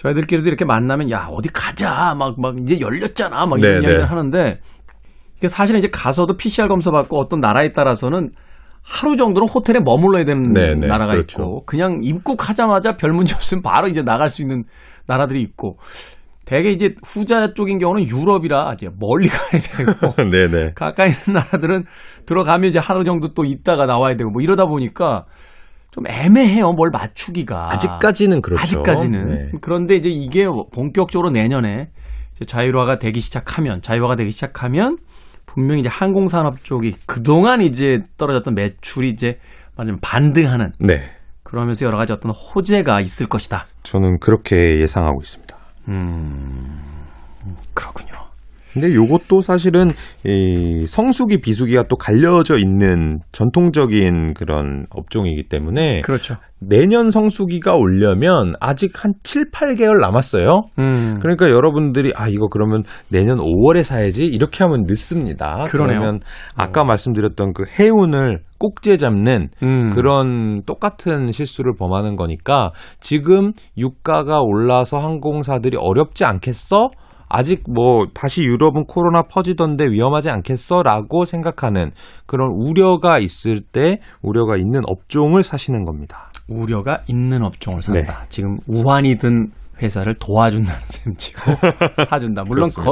저희들끼리도 0.00 0.48
이렇게 0.48 0.64
만나면 0.64 1.10
야 1.10 1.28
어디 1.30 1.50
가자 1.50 2.14
막 2.14 2.38
막 2.38 2.58
이제 2.58 2.80
열렸잖아 2.80 3.44
막 3.46 3.58
이런 3.58 3.72
네, 3.72 3.74
이야기를 3.76 3.98
네. 3.98 4.04
하는데 4.04 4.60
이게 5.36 5.48
사실은 5.48 5.78
이제 5.78 5.88
가서도 5.90 6.36
PCR 6.36 6.68
검사 6.68 6.90
받고 6.90 7.18
어떤 7.18 7.40
나라에 7.40 7.72
따라서는 7.72 8.30
하루 8.82 9.16
정도는 9.16 9.46
호텔에 9.46 9.78
머물러야 9.80 10.24
되는 10.24 10.54
네네, 10.54 10.74
네. 10.76 10.86
나라가 10.86 11.12
그렇죠. 11.12 11.42
있고 11.42 11.64
그냥 11.66 12.00
입국하자마자 12.02 12.96
별 12.96 13.12
문제 13.12 13.34
없으면 13.34 13.62
바로 13.62 13.88
이제 13.88 14.00
나갈 14.02 14.30
수 14.30 14.40
있는 14.40 14.64
나라들이 15.06 15.42
있고 15.42 15.78
대개 16.46 16.70
이제 16.70 16.94
후자 17.04 17.52
쪽인 17.52 17.78
경우는 17.78 18.08
유럽이라 18.08 18.72
이제 18.74 18.88
멀리 18.98 19.28
가야 19.30 19.60
되고. 19.60 20.14
가까이 20.74 21.10
있는 21.10 21.40
나라들은 21.40 21.84
들어가면 22.24 22.70
이제 22.70 22.78
하루 22.78 23.04
정도 23.04 23.34
또 23.34 23.44
있다가 23.44 23.84
나와야 23.84 24.16
되고 24.16 24.30
뭐 24.30 24.40
이러다 24.40 24.64
보니까 24.64 25.26
좀 25.90 26.06
애매해요. 26.06 26.72
뭘 26.72 26.90
맞추기가. 26.90 27.72
아직까지는 27.72 28.42
그렇죠. 28.42 28.62
아직까지는. 28.62 29.26
네. 29.26 29.52
그런데 29.60 29.96
이제 29.96 30.08
이게 30.08 30.46
본격적으로 30.46 31.30
내년에 31.30 31.90
이제 32.34 32.44
자율화가 32.44 32.98
되기 32.98 33.20
시작하면, 33.20 33.82
자율화가 33.82 34.16
되기 34.16 34.30
시작하면 34.30 34.98
분명히 35.46 35.80
이제 35.80 35.88
항공산업 35.88 36.62
쪽이 36.62 36.94
그동안 37.06 37.60
이제 37.60 38.00
떨어졌던 38.16 38.54
매출이 38.54 39.08
이제 39.08 39.40
말하자면 39.76 40.00
반등하는. 40.00 40.72
네. 40.78 41.10
그러면서 41.42 41.84
여러 41.86 41.96
가지 41.96 42.12
어떤 42.12 42.30
호재가 42.30 43.00
있을 43.00 43.26
것이다. 43.26 43.66
저는 43.82 44.20
그렇게 44.20 44.78
예상하고 44.78 45.20
있습니다. 45.20 45.56
음, 45.88 46.80
그렇군요. 47.74 48.09
근데 48.72 48.94
요것도 48.94 49.40
사실은 49.40 49.88
이 50.24 50.84
성수기 50.86 51.38
비수기가 51.38 51.84
또 51.84 51.96
갈려져 51.96 52.56
있는 52.58 53.18
전통적인 53.32 54.34
그런 54.34 54.86
업종이기 54.90 55.48
때문에 55.48 56.02
그렇죠. 56.02 56.36
내년 56.60 57.10
성수기가 57.10 57.74
오려면 57.74 58.52
아직 58.60 59.02
한 59.02 59.14
7, 59.22 59.50
8개월 59.50 59.98
남았어요. 60.00 60.64
음. 60.78 61.18
그러니까 61.20 61.50
여러분들이 61.50 62.12
아 62.14 62.28
이거 62.28 62.48
그러면 62.48 62.82
내년 63.08 63.38
5월에 63.38 63.82
사야지 63.82 64.26
이렇게 64.26 64.62
하면 64.64 64.84
늦습니다. 64.86 65.64
그러네요. 65.64 66.00
그러면 66.00 66.20
아까 66.54 66.82
어. 66.82 66.84
말씀드렸던 66.84 67.54
그 67.54 67.64
해운을 67.78 68.40
꼭지에 68.58 68.98
잡는 68.98 69.48
음. 69.62 69.94
그런 69.94 70.62
똑같은 70.66 71.32
실수를 71.32 71.72
범하는 71.78 72.14
거니까 72.16 72.72
지금 73.00 73.52
유가가 73.78 74.40
올라서 74.42 74.98
항공사들이 74.98 75.78
어렵지 75.80 76.26
않겠어? 76.26 76.90
아직 77.30 77.62
뭐 77.72 78.06
다시 78.12 78.42
유럽은 78.42 78.84
코로나 78.86 79.22
퍼지던데 79.22 79.86
위험하지 79.86 80.28
않겠어라고 80.30 81.24
생각하는 81.24 81.92
그런 82.26 82.50
우려가 82.50 83.18
있을 83.20 83.60
때 83.62 84.00
우려가 84.20 84.56
있는 84.56 84.82
업종을 84.86 85.44
사시는 85.44 85.84
겁니다. 85.84 86.30
우려가 86.48 86.98
있는 87.06 87.42
업종을 87.44 87.82
산다. 87.82 88.18
네. 88.20 88.26
지금 88.28 88.56
우환이 88.66 89.16
든 89.16 89.52
회사를 89.80 90.14
도와준다는 90.16 90.80
셈치고 90.84 91.40
사준다. 92.04 92.42
물론 92.46 92.68
그, 92.76 92.82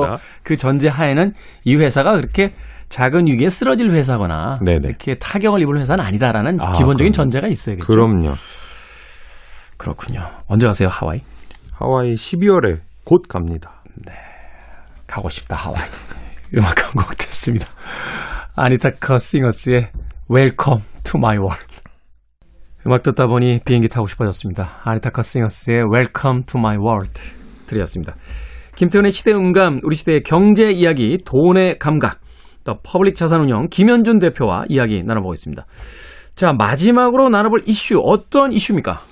그 0.45 0.57
전제 0.57 0.89
하에는 0.89 1.33
이 1.65 1.77
회사가 1.77 2.15
그렇게 2.15 2.55
작은 2.89 3.27
위기에 3.27 3.51
쓰러질 3.51 3.91
회사거나 3.91 4.61
네네. 4.65 4.89
이렇게 4.89 5.17
타격을 5.17 5.61
입을 5.63 5.79
회사는 5.81 6.03
아니다라는 6.03 6.61
아, 6.61 6.73
기본적인 6.73 7.11
그럼요. 7.11 7.13
전제가 7.13 7.49
있어야겠죠. 7.49 7.87
그럼요. 7.87 8.35
그렇군요. 9.77 10.21
언제 10.47 10.67
가세요, 10.67 10.89
하와이? 10.91 11.23
하와이 11.73 12.15
12월에 12.15 12.79
곧 13.05 13.23
갑니다. 13.29 13.83
네. 14.07 14.28
가고 15.09 15.29
싶다 15.29 15.57
하와이. 15.57 15.83
음악 16.57 16.85
한곡 16.85 17.17
됐습니다. 17.17 17.67
아니타 18.55 18.91
커싱어스의 19.01 19.91
Welcome 20.31 20.85
to 21.03 21.19
my 21.19 21.37
world. 21.39 21.67
음악 22.87 23.03
듣다 23.03 23.27
보니 23.27 23.61
비행기 23.65 23.89
타고 23.89 24.07
싶어졌습니다. 24.07 24.79
아니타 24.85 25.11
커싱어스의 25.11 25.83
Welcome 25.93 26.45
to 26.45 26.61
my 26.61 26.77
world 26.77 27.21
들으셨습니다. 27.67 28.15
김태훈의 28.77 29.11
시대 29.11 29.33
음감, 29.33 29.81
우리 29.83 29.97
시대의 29.97 30.23
경제 30.23 30.71
이야기, 30.71 31.19
돈의 31.25 31.79
감각. 31.81 32.21
더 32.63 32.79
퍼블릭 32.83 33.17
자산운용 33.17 33.69
김현준 33.71 34.19
대표와 34.19 34.65
이야기 34.69 35.03
나눠보겠습니다. 35.03 35.67
자, 36.35 36.53
마지막으로 36.53 37.29
나눠볼 37.31 37.63
이슈 37.67 37.99
어떤 38.05 38.53
이슈입니까? 38.53 39.03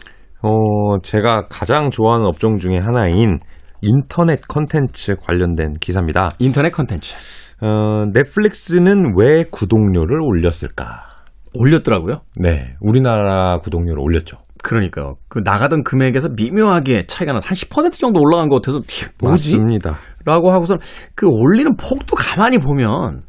어, 0.43 1.01
제가 1.03 1.47
가장 1.49 1.91
좋아하는 1.91 2.27
업종 2.27 2.59
중에 2.59 2.79
하나인 2.79 3.41
인터넷 3.83 4.41
컨텐츠 4.49 5.17
관련된 5.17 5.75
기사입니다. 5.81 6.31
인터넷 6.39 6.71
컨텐츠. 6.71 7.15
어, 7.63 8.05
넷플릭스는 8.13 9.15
왜 9.17 9.45
구독료를 9.51 10.21
올렸을까? 10.21 11.05
올렸더라고요. 11.55 12.21
네, 12.37 12.75
우리나라 12.81 13.59
구독료를 13.59 13.99
올렸죠. 14.01 14.39
그러니까요. 14.63 15.15
그 15.29 15.41
나가던 15.45 15.85
금액에서 15.85 16.31
미묘하게 16.31 17.07
차이가 17.07 17.33
나. 17.33 17.41
한10% 17.41 17.93
정도 17.93 18.21
올라간 18.21 18.49
것 18.49 18.57
같아서 18.57 18.81
뭐지? 19.21 19.57
맞습니다. 19.57 19.99
라고 20.25 20.51
하고선 20.51 20.79
그 21.15 21.27
올리는 21.29 21.75
폭도 21.77 22.17
가만히 22.17 22.59
보면 22.59 23.23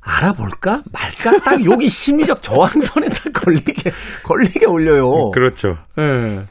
알아볼까 0.00 0.82
말까 0.92 1.38
딱 1.44 1.64
여기 1.70 1.88
심리적 1.88 2.40
저항선에 2.40 3.08
딱 3.08 3.32
걸리게 3.34 3.90
걸리게 4.24 4.66
올려요. 4.66 5.30
그렇죠. 5.32 5.68
예. 5.98 6.02
네. 6.02 6.44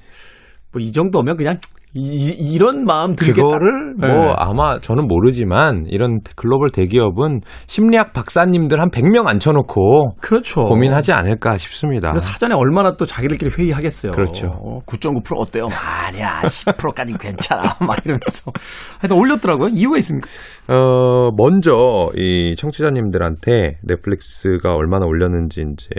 뭐이 0.72 0.92
정도면 0.92 1.36
그냥 1.36 1.58
이, 1.96 2.30
이런 2.54 2.86
마음 2.86 3.16
들겠다. 3.16 3.42
그거를 3.42 3.96
뭐 3.98 4.08
네. 4.10 4.34
아마 4.38 4.80
저는 4.80 5.08
모르지만 5.08 5.86
이런 5.88 6.20
글로벌 6.36 6.70
대기업은 6.70 7.42
심리학 7.66 8.14
박사님들 8.14 8.80
한 8.80 8.92
100명 8.92 9.28
앉혀놓고 9.28 10.18
그렇죠. 10.22 10.62
고민하지 10.66 11.12
않을까 11.14 11.58
싶습니다. 11.58 12.18
사전에 12.20 12.54
얼마나 12.54 12.96
또 12.96 13.06
자기들끼리 13.06 13.52
회의하겠어요. 13.58 14.12
그렇죠. 14.12 14.48
어, 14.48 14.82
9.9% 14.86 15.34
어때요? 15.38 15.68
아니야 16.08 16.42
10%까지 16.44 17.14
괜찮아. 17.20 17.64
막 17.82 17.98
이러면서 18.06 18.52
하여튼 19.00 19.18
올렸더라고요. 19.18 19.70
이유가 19.70 19.98
있습니까? 19.98 20.30
어 20.68 21.32
먼저 21.36 22.10
이 22.16 22.56
청취자님들한테 22.56 23.80
넷플릭스가 23.84 24.76
얼마나 24.76 25.08
올렸는지 25.08 25.66
이제 25.74 25.90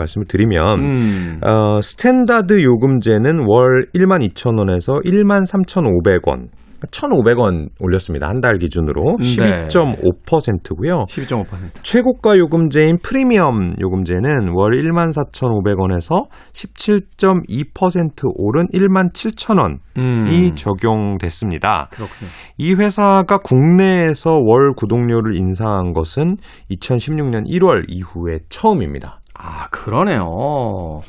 말씀을 0.00 0.26
드리면 0.26 0.80
음. 0.80 1.40
어, 1.44 1.80
스탠다드 1.82 2.62
요금제는 2.62 3.44
월 3.46 3.86
1만 3.94 4.26
2천 4.28 4.58
원에서 4.58 4.94
1만 5.04 5.46
3,500원 5.46 6.48
1,500원 6.88 7.68
올렸습니다. 7.78 8.28
한 8.28 8.40
달 8.40 8.56
기준으로 8.56 9.18
12.5%고요. 9.20 11.04
12.5%. 11.10 11.44
최고가 11.82 12.38
요금제인 12.38 12.96
프리미엄 13.02 13.74
요금제는 13.78 14.52
월 14.54 14.72
1만 14.72 15.12
4,500원에서 15.12 16.24
17.2% 16.54 18.30
오른 18.34 18.66
1만 18.68 19.12
7,000원이 19.12 19.78
음. 19.98 20.54
적용됐습니다. 20.54 21.84
그렇군요. 21.90 22.30
이 22.56 22.72
회사가 22.72 23.36
국내에서 23.38 24.38
월 24.42 24.72
구독료를 24.74 25.36
인상한 25.36 25.92
것은 25.92 26.38
2016년 26.70 27.46
1월 27.46 27.84
이후에 27.88 28.38
처음입니다. 28.48 29.19
아, 29.42 29.68
그러네요. 29.70 31.00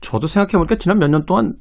저도 0.00 0.26
생각해보니까 0.26 0.74
지난 0.76 0.98
몇 0.98 1.08
년 1.08 1.24
동안 1.26 1.54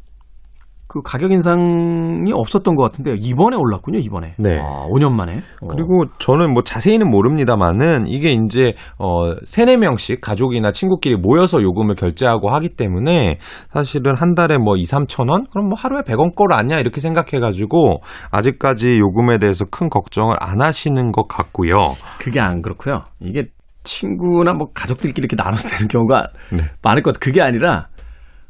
그 0.87 1.01
가격 1.01 1.31
인상이 1.31 2.33
없었던 2.33 2.75
것 2.75 2.83
같은데요. 2.83 3.15
이번에 3.17 3.55
올랐군요, 3.55 3.97
이번에. 3.99 4.35
네. 4.37 4.59
아, 4.59 4.85
5년 4.89 5.13
만에. 5.15 5.37
어. 5.61 5.67
그리고 5.69 6.03
저는 6.19 6.51
뭐 6.53 6.63
자세히는 6.63 7.09
모릅니다만은 7.09 8.07
이게 8.07 8.31
이제 8.33 8.73
어 8.97 9.33
3, 9.45 9.67
4명씩 9.67 10.19
가족이나 10.19 10.73
친구끼리 10.73 11.15
모여서 11.15 11.61
요금을 11.61 11.95
결제하고 11.95 12.49
하기 12.49 12.75
때문에 12.75 13.37
사실은 13.69 14.17
한 14.17 14.35
달에 14.35 14.57
뭐 14.57 14.75
2, 14.75 14.83
3천 14.83 15.29
원? 15.29 15.45
그럼 15.49 15.69
뭐 15.69 15.77
하루에 15.79 16.01
100원 16.01 16.35
꼴 16.35 16.51
아니야? 16.51 16.79
이렇게 16.79 16.99
생각해 16.99 17.39
가지고 17.39 18.01
아직까지 18.31 18.99
요금에 18.99 19.37
대해서 19.37 19.63
큰 19.71 19.87
걱정을 19.87 20.35
안 20.41 20.61
하시는 20.61 21.13
것 21.13 21.29
같고요. 21.29 21.75
그게 22.19 22.41
안 22.41 22.61
그렇고요. 22.61 22.99
이게 23.21 23.45
친구나 23.83 24.53
뭐 24.53 24.67
가족들끼리 24.73 25.25
이렇게 25.25 25.35
나눠서 25.35 25.69
되는 25.69 25.87
경우가 25.87 26.27
네. 26.51 26.69
많을 26.81 27.01
것 27.01 27.13
같아요. 27.13 27.19
그게 27.19 27.41
아니라 27.41 27.87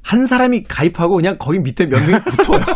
한 0.04 0.26
사람이 0.26 0.64
가입하고 0.64 1.16
그냥 1.16 1.38
거기 1.40 1.60
밑에 1.60 1.88
몇 1.88 2.00
명이 2.02 2.24
붙어요. 2.24 2.60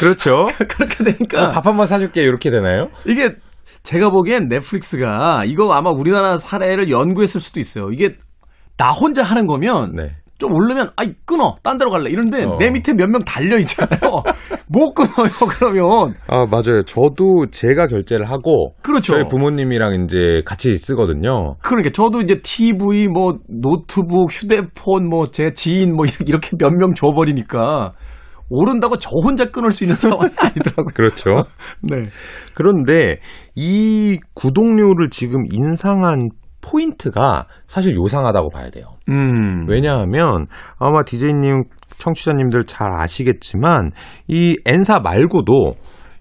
그렇죠. 0.00 0.46
그렇게 0.68 1.04
되니까 1.04 1.44
어, 1.44 1.48
밥한 1.48 1.76
번 1.76 1.86
사줄게 1.86 2.22
이렇게 2.22 2.50
되나요? 2.50 2.88
이게 3.04 3.34
제가 3.82 4.10
보기엔 4.10 4.48
넷플릭스가 4.48 5.44
이거 5.44 5.72
아마 5.72 5.90
우리나라 5.90 6.36
사례를 6.36 6.90
연구했을 6.90 7.40
수도 7.40 7.60
있어요. 7.60 7.90
이게 7.90 8.14
나 8.76 8.90
혼자 8.90 9.22
하는 9.22 9.46
거면 9.46 9.96
네. 9.96 10.16
좀 10.38 10.52
오르면 10.54 10.90
아이 10.96 11.12
끊어 11.24 11.56
딴 11.62 11.78
데로 11.78 11.90
갈래 11.90 12.10
이런데 12.10 12.44
어. 12.44 12.56
내 12.58 12.70
밑에 12.70 12.94
몇 12.94 13.08
명 13.10 13.22
달려 13.24 13.58
있잖아요 13.58 13.98
못 14.68 14.94
끊어요 14.94 15.30
그러면 15.58 16.14
아 16.28 16.46
맞아요 16.50 16.82
저도 16.84 17.46
제가 17.50 17.86
결제를 17.88 18.26
하고 18.30 18.74
그렇죠 18.82 19.14
저희 19.14 19.24
부모님이랑 19.28 20.04
이제 20.04 20.42
같이 20.44 20.74
쓰거든요 20.76 21.56
그러니까 21.62 21.90
저도 21.90 22.20
이제 22.20 22.40
TV 22.42 23.08
뭐 23.08 23.38
노트북 23.48 24.30
휴대폰 24.30 25.08
뭐 25.08 25.24
제 25.32 25.52
지인 25.52 25.94
뭐 25.96 26.06
이렇게 26.26 26.56
몇 26.58 26.70
명 26.72 26.94
줘버리니까 26.94 27.92
오른다고 28.50 28.96
저 28.98 29.10
혼자 29.24 29.44
끊을 29.50 29.72
수 29.72 29.84
있는 29.84 29.94
상황이 29.94 30.30
아니더라고요. 30.38 30.86
그렇죠. 30.94 31.44
네. 31.82 32.08
그런데 32.54 33.18
이 33.54 34.18
구독료를 34.34 35.10
지금 35.10 35.42
인상한 35.52 36.30
포인트가 36.68 37.46
사실 37.66 37.94
요상하다고 37.96 38.50
봐야 38.50 38.70
돼요. 38.70 38.84
음. 39.08 39.66
왜냐하면 39.68 40.46
아마 40.78 41.02
디제이님 41.02 41.64
청취자님들 41.98 42.64
잘 42.64 42.92
아시겠지만 42.92 43.92
이 44.28 44.56
N사 44.66 45.00
말고도 45.00 45.72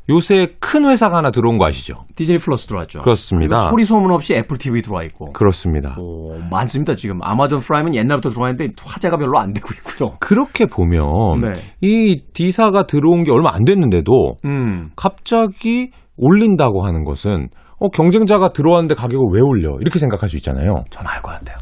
요새 0.10 0.48
큰 0.62 0.86
회사가 0.86 1.18
하나 1.18 1.32
들어온 1.32 1.58
거 1.58 1.66
아시죠? 1.66 2.06
디즈니 2.16 2.38
플러스 2.38 2.66
들어왔죠. 2.68 3.02
그렇습니다. 3.02 3.70
소리 3.70 3.84
소문 3.84 4.12
없이 4.12 4.34
애플 4.36 4.58
TV 4.58 4.82
들어와 4.82 5.04
있고. 5.04 5.34
그렇습니다. 5.34 5.98
오, 6.00 6.38
많습니다. 6.50 6.96
지금 6.96 7.20
아마존 7.22 7.60
프라임은 7.60 7.94
옛날부터 7.94 8.30
들어와 8.30 8.50
있는데 8.52 8.74
화제가 8.82 9.18
별로 9.18 9.38
안 9.38 9.52
되고 9.52 9.68
있고요. 9.74 10.16
그렇게 10.22 10.66
보면 10.66 11.42
네. 11.42 11.62
이 11.82 12.22
D사가 12.34 12.88
들어온 12.88 13.26
게 13.26 13.32
얼마 13.32 13.54
안 13.54 13.66
됐는데도 13.66 14.38
음. 14.46 14.92
갑자기 14.96 15.92
올린다고 16.16 16.86
하는 16.86 17.04
것은 17.04 17.50
어, 17.80 17.90
경쟁자가 17.90 18.54
들어왔는데 18.54 18.96
가격을 18.96 19.26
왜 19.34 19.42
올려? 19.42 19.78
이렇게 19.82 20.00
생각할 20.00 20.30
수 20.30 20.38
있잖아요. 20.38 20.84
전알것 20.90 21.32
같아요. 21.40 21.58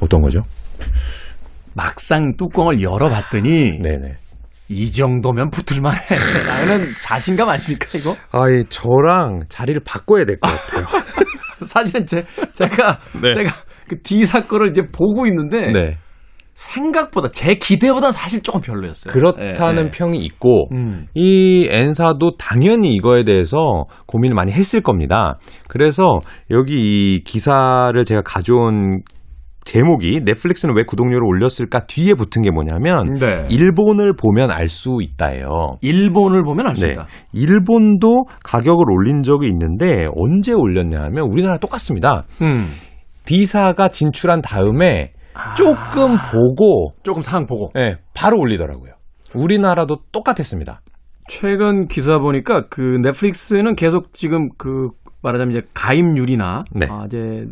어떤 0.00 0.20
거죠? 0.20 0.40
막상 1.74 2.36
뚜껑을 2.36 2.82
열어봤더니 2.82 3.80
네네. 3.82 4.16
이 4.68 4.90
정도면 4.90 5.50
붙을만해. 5.50 5.98
라는 6.48 6.86
자신감 7.02 7.48
아닙니까 7.48 7.86
이거? 7.94 8.16
아이 8.32 8.64
저랑 8.68 9.42
자리를 9.48 9.80
바꿔야 9.84 10.24
될 10.24 10.38
것 10.40 10.48
같아요. 10.50 10.86
사실은 11.66 12.06
제 12.06 12.24
제가 12.54 12.98
네. 13.22 13.32
제가 13.32 13.52
그 13.88 14.00
D 14.02 14.26
사건을 14.26 14.70
이제 14.70 14.82
보고 14.82 15.26
있는데 15.26 15.72
네. 15.72 15.98
생각보다 16.54 17.30
제 17.30 17.54
기대보다 17.54 18.12
사실 18.12 18.42
조금 18.42 18.60
별로였어요. 18.60 19.12
그렇다는 19.12 19.84
네, 19.84 19.90
평이 19.90 20.18
있고 20.18 20.68
음. 20.72 21.06
이 21.14 21.68
엔사도 21.70 22.36
당연히 22.38 22.94
이거에 22.94 23.24
대해서 23.24 23.84
고민을 24.06 24.34
많이 24.34 24.52
했을 24.52 24.80
겁니다. 24.80 25.38
그래서 25.68 26.18
여기 26.50 26.74
이 27.16 27.24
기사를 27.24 28.02
제가 28.04 28.22
가져온 28.22 29.02
제목이 29.64 30.20
넷플릭스는 30.24 30.76
왜 30.76 30.84
구독료를 30.84 31.24
올렸을까 31.26 31.86
뒤에 31.86 32.12
붙은 32.14 32.42
게 32.42 32.50
뭐냐면 32.50 33.14
네. 33.18 33.46
일본을 33.48 34.14
보면 34.14 34.50
알 34.50 34.68
수 34.68 34.98
있다예요. 35.00 35.78
일본을 35.80 36.42
보면 36.44 36.66
알수 36.68 36.86
있다. 36.86 37.06
네. 37.06 37.40
일본도 37.40 38.26
가격을 38.42 38.84
올린 38.90 39.22
적이 39.22 39.48
있는데 39.48 40.04
언제 40.16 40.52
올렸냐 40.52 41.00
하면 41.04 41.28
우리나라 41.30 41.56
똑같습니다. 41.56 42.24
음. 42.42 42.74
D사가 43.24 43.88
진출한 43.88 44.42
다음에 44.42 45.13
조금 45.56 46.16
보고 46.30 46.92
조금 47.02 47.22
상황 47.22 47.46
보고 47.46 47.70
네, 47.74 47.96
바로 48.14 48.38
올리더라고요. 48.38 48.92
우리나라도 49.34 49.98
똑같았습니다. 50.12 50.80
최근 51.28 51.86
기사 51.86 52.18
보니까 52.18 52.68
그 52.68 52.98
넷플릭스는 53.02 53.74
계속 53.74 54.12
지금 54.12 54.48
그 54.58 54.88
말하자면 55.24 55.52
이제 55.52 55.66
가입률이나 55.74 56.64
네. 56.70 56.86
아, 56.88 57.04
이제 57.06 57.46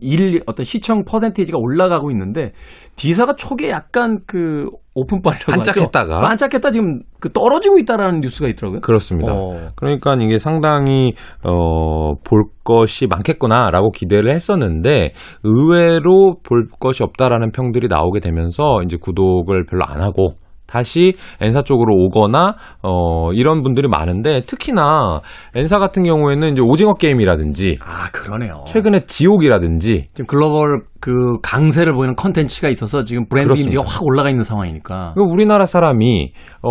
일 0.00 0.40
어떤 0.46 0.64
시청 0.64 1.04
퍼센테이지가 1.04 1.58
올라가고 1.58 2.10
있는데 2.10 2.52
디사가 2.96 3.34
초기에 3.34 3.70
약간 3.70 4.20
그 4.26 4.68
오픈빨이라고 4.94 5.50
반짝했다가 5.50 6.16
하죠. 6.18 6.26
반짝했다 6.28 6.70
지금 6.70 7.00
그 7.18 7.32
떨어지고 7.32 7.78
있다라는 7.78 8.20
뉴스가 8.20 8.48
있더라고요. 8.48 8.80
그렇습니다. 8.80 9.32
어. 9.32 9.68
그러니까 9.74 10.14
이게 10.14 10.38
상당히 10.38 11.14
어볼 11.42 12.42
것이 12.62 13.06
많겠구나라고 13.08 13.90
기대를 13.90 14.32
했었는데 14.32 15.12
의외로 15.42 16.36
볼 16.44 16.68
것이 16.78 17.02
없다라는 17.02 17.50
평들이 17.50 17.88
나오게 17.88 18.20
되면서 18.20 18.82
이제 18.84 18.96
구독을 18.96 19.64
별로 19.66 19.84
안 19.84 20.00
하고 20.00 20.34
다시 20.66 21.12
N사 21.40 21.62
쪽으로 21.62 21.94
오거나 21.94 22.56
어 22.82 23.32
이런 23.32 23.62
분들이 23.62 23.86
많은데 23.88 24.40
특히나 24.40 25.20
N사 25.54 25.78
같은 25.78 26.04
경우에는 26.04 26.52
이제 26.52 26.62
오징어 26.62 26.94
게임이라든지 26.94 27.76
아 27.80 28.08
그러네요. 28.12 28.64
최근에 28.66 29.00
지옥이라든지 29.06 30.08
지금 30.14 30.26
글로벌 30.26 30.80
그 31.00 31.38
강세를 31.42 31.92
보이는 31.92 32.14
컨텐츠가 32.14 32.68
있어서 32.70 33.04
지금 33.04 33.26
브랜드 33.28 33.48
그렇습니다. 33.48 33.78
이미지가 33.78 33.82
확 33.86 34.02
올라가 34.04 34.30
있는 34.30 34.42
상황이니까. 34.42 35.14
우리나라 35.16 35.66
사람이 35.66 36.32
어 36.62 36.70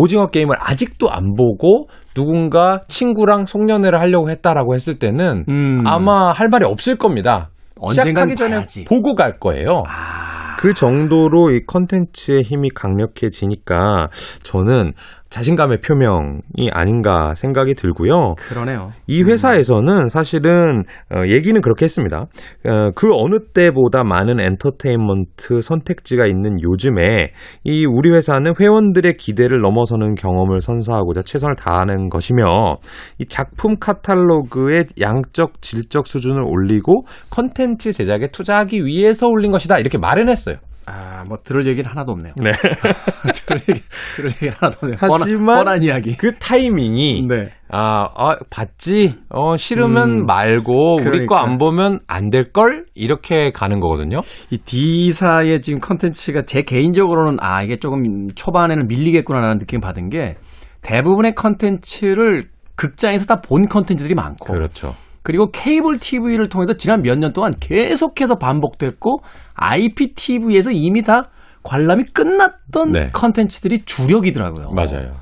오징어 0.00 0.28
게임을 0.28 0.56
아직도 0.60 1.10
안 1.10 1.34
보고 1.34 1.88
누군가 2.14 2.80
친구랑 2.86 3.46
송년회를 3.46 3.98
하려고 4.00 4.30
했다라고 4.30 4.74
했을 4.74 4.98
때는 4.98 5.44
음. 5.48 5.82
아마 5.86 6.30
할 6.32 6.48
말이 6.48 6.64
없을 6.64 6.96
겁니다. 6.96 7.50
언젠간 7.80 8.10
시작하기 8.30 8.36
전에 8.36 8.50
봐야지. 8.56 8.84
보고 8.84 9.16
갈 9.16 9.38
거예요. 9.40 9.82
아. 9.88 10.53
그 10.58 10.74
정도로 10.74 11.50
이 11.50 11.64
컨텐츠의 11.66 12.42
힘이 12.42 12.70
강력해지니까 12.70 14.10
저는 14.42 14.94
자신감의 15.34 15.78
표명이 15.80 16.70
아닌가 16.70 17.34
생각이 17.34 17.74
들고요. 17.74 18.36
그러네요. 18.36 18.92
이 19.08 19.24
회사에서는 19.24 20.08
사실은 20.08 20.84
어, 21.12 21.26
얘기는 21.26 21.60
그렇게 21.60 21.86
했습니다. 21.86 22.26
어, 22.68 22.90
그 22.94 23.12
어느 23.12 23.40
때보다 23.52 24.04
많은 24.04 24.38
엔터테인먼트 24.38 25.60
선택지가 25.60 26.26
있는 26.26 26.62
요즘에 26.62 27.32
이 27.64 27.84
우리 27.84 28.10
회사는 28.10 28.54
회원들의 28.60 29.16
기대를 29.16 29.60
넘어서는 29.60 30.14
경험을 30.14 30.60
선사하고자 30.60 31.22
최선을 31.22 31.56
다하는 31.56 32.10
것이며 32.10 32.76
이 33.18 33.26
작품 33.26 33.74
카탈로그의 33.80 34.84
양적 35.00 35.60
질적 35.62 36.06
수준을 36.06 36.44
올리고 36.46 37.02
컨텐츠 37.30 37.90
제작에 37.90 38.28
투자하기 38.30 38.84
위해서 38.84 39.26
올린 39.26 39.50
것이다 39.50 39.80
이렇게 39.80 39.98
말은 39.98 40.28
했어요. 40.28 40.58
아, 40.86 41.24
뭐 41.26 41.38
들을 41.42 41.66
얘기는 41.66 41.88
하나도 41.88 42.12
없네요. 42.12 42.34
네. 42.36 42.52
들을 43.46 43.60
얘기, 43.70 43.80
들을 44.16 44.30
얘기 44.42 44.48
하나도 44.48 44.78
없네요. 44.82 44.96
하지만 45.00 45.18
뻔한, 45.46 45.64
뻔한 45.64 45.82
이야기. 45.82 46.16
그 46.16 46.34
타이밍이 46.38 47.26
네. 47.28 47.50
아, 47.70 48.08
아 48.14 48.36
봤지? 48.50 49.16
어, 49.30 49.56
싫으면 49.56 50.10
음, 50.20 50.26
말고 50.26 50.96
그러니까. 50.96 51.16
우리 51.16 51.26
거 51.26 51.34
안 51.36 51.58
보면 51.58 52.00
안 52.06 52.30
될 52.30 52.44
걸? 52.52 52.84
이렇게 52.94 53.50
가는 53.52 53.80
거거든요. 53.80 54.20
이 54.50 54.58
D사의 54.58 55.62
지금 55.62 55.80
컨텐츠가 55.80 56.42
제 56.42 56.62
개인적으로는 56.62 57.38
아, 57.40 57.62
이게 57.62 57.76
조금 57.76 58.28
초반에는 58.34 58.86
밀리겠구나라는 58.86 59.58
느낌 59.58 59.80
받은 59.80 60.10
게 60.10 60.34
대부분의 60.82 61.34
컨텐츠를 61.34 62.44
극장에서 62.76 63.26
다 63.26 63.40
본 63.40 63.66
컨텐츠들이 63.68 64.14
많고 64.14 64.52
그렇죠. 64.52 64.94
그리고 65.24 65.50
케이블 65.50 65.98
TV를 65.98 66.48
통해서 66.48 66.74
지난 66.74 67.02
몇 67.02 67.18
년 67.18 67.32
동안 67.32 67.50
계속해서 67.58 68.36
반복됐고 68.36 69.18
IPTV에서 69.56 70.70
이미 70.70 71.02
다 71.02 71.30
관람이 71.64 72.04
끝났던 72.12 72.92
네. 72.92 73.10
컨텐츠들이 73.12 73.80
주력이더라고요. 73.86 74.70
맞아요. 74.70 75.14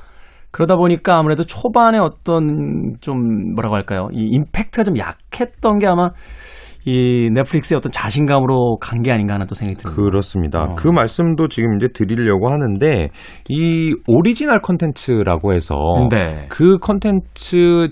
그러다 0.50 0.76
보니까 0.76 1.16
아무래도 1.18 1.44
초반에 1.44 1.98
어떤 1.98 2.94
좀 3.00 3.54
뭐라고 3.54 3.76
할까요? 3.76 4.08
이 4.12 4.28
임팩트가 4.32 4.84
좀 4.84 4.98
약했던 4.98 5.78
게 5.78 5.86
아마 5.86 6.10
이 6.84 7.30
넷플릭스의 7.32 7.78
어떤 7.78 7.92
자신감으로 7.92 8.78
간 8.80 9.02
게 9.02 9.12
아닌가 9.12 9.34
하는 9.34 9.46
또 9.46 9.54
생각이 9.54 9.78
듭니다. 9.80 10.02
그렇습니다. 10.02 10.62
어. 10.64 10.74
그 10.74 10.88
말씀도 10.88 11.46
지금 11.48 11.76
이제 11.76 11.88
드리려고 11.94 12.50
하는데 12.50 13.08
이 13.48 13.94
오리지널 14.08 14.60
컨텐츠라고 14.60 15.54
해서 15.54 15.76
네. 16.10 16.46
그 16.48 16.78
컨텐츠 16.78 17.90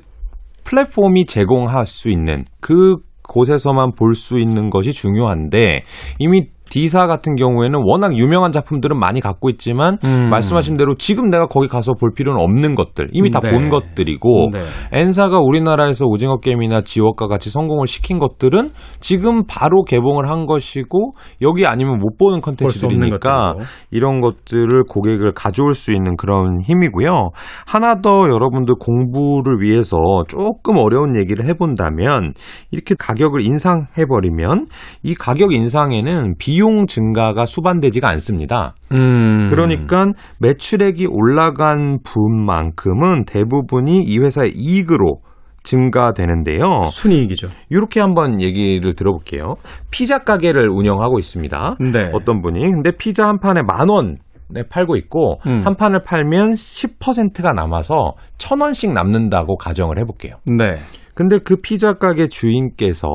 플랫폼이 0.70 1.26
제공할 1.26 1.84
수 1.84 2.10
있는 2.10 2.44
그 2.60 2.98
곳에서만 3.24 3.92
볼 3.96 4.14
수 4.14 4.38
있는 4.38 4.70
것이 4.70 4.92
중요한데 4.92 5.80
이미 6.20 6.46
D사 6.70 7.06
같은 7.08 7.34
경우에는 7.34 7.80
워낙 7.84 8.16
유명한 8.16 8.52
작품들은 8.52 8.98
많이 8.98 9.20
갖고 9.20 9.50
있지만 9.50 9.98
음. 10.04 10.30
말씀하신 10.30 10.76
대로 10.76 10.94
지금 10.96 11.28
내가 11.28 11.46
거기 11.46 11.66
가서 11.66 11.92
볼 11.94 12.12
필요는 12.14 12.40
없는 12.40 12.76
것들 12.76 13.08
이미 13.12 13.30
다본 13.30 13.64
네. 13.64 13.68
것들이고 13.68 14.50
네. 14.52 14.60
N사가 14.92 15.40
우리나라에서 15.40 16.06
오징어 16.06 16.38
게임이나 16.38 16.82
지옥과 16.82 17.26
같이 17.26 17.50
성공을 17.50 17.88
시킨 17.88 18.18
것들은 18.18 18.70
지금 19.00 19.44
바로 19.46 19.82
개봉을 19.82 20.28
한 20.28 20.46
것이고 20.46 21.12
여기 21.42 21.66
아니면 21.66 21.98
못 21.98 22.16
보는 22.16 22.40
컨텐츠들이니까 22.40 23.56
이런 23.90 24.20
것들을 24.20 24.84
고객을 24.88 25.32
가져올 25.32 25.74
수 25.74 25.92
있는 25.92 26.16
그런 26.16 26.60
힘이고요. 26.62 27.30
하나 27.66 28.00
더 28.00 28.28
여러분들 28.28 28.76
공부를 28.78 29.60
위해서 29.60 29.96
조금 30.28 30.76
어려운 30.76 31.16
얘기를 31.16 31.44
해본다면 31.44 32.34
이렇게 32.70 32.94
가격을 32.96 33.44
인상해버리면 33.44 34.66
이 35.02 35.14
가격 35.14 35.52
인상에는 35.52 36.34
비 36.38 36.59
비용 36.60 36.86
증가가 36.86 37.46
수반되지가 37.46 38.06
않습니다. 38.10 38.74
음. 38.92 39.48
그러니까 39.48 40.08
매출액이 40.40 41.06
올라간 41.08 42.00
분만큼은 42.04 43.24
대부분이 43.24 44.02
이 44.02 44.18
회사의 44.18 44.52
이익으로 44.54 45.20
증가되는데요. 45.62 46.84
순이익이죠. 46.84 47.48
이렇게 47.70 48.00
한번 48.00 48.42
얘기를 48.42 48.94
들어볼게요. 48.94 49.54
피자 49.90 50.18
가게를 50.18 50.68
운영하고 50.68 51.18
있습니다. 51.18 51.76
네. 51.92 52.10
어떤 52.12 52.42
분이. 52.42 52.60
근데 52.70 52.90
피자 52.90 53.26
한 53.26 53.38
판에 53.40 53.62
만 53.62 53.88
원. 53.88 54.18
에 54.56 54.64
팔고 54.68 54.96
있고 54.96 55.38
음. 55.46 55.60
한 55.64 55.76
판을 55.76 56.02
팔면 56.02 56.54
10%가 56.54 57.52
남아서 57.54 58.14
천 58.36 58.60
원씩 58.60 58.92
남는다고 58.92 59.56
가정을 59.56 60.00
해볼게요. 60.00 60.34
네. 60.44 60.80
근데 61.20 61.36
그 61.36 61.56
피자 61.56 61.92
가게 61.92 62.28
주인께서 62.28 63.08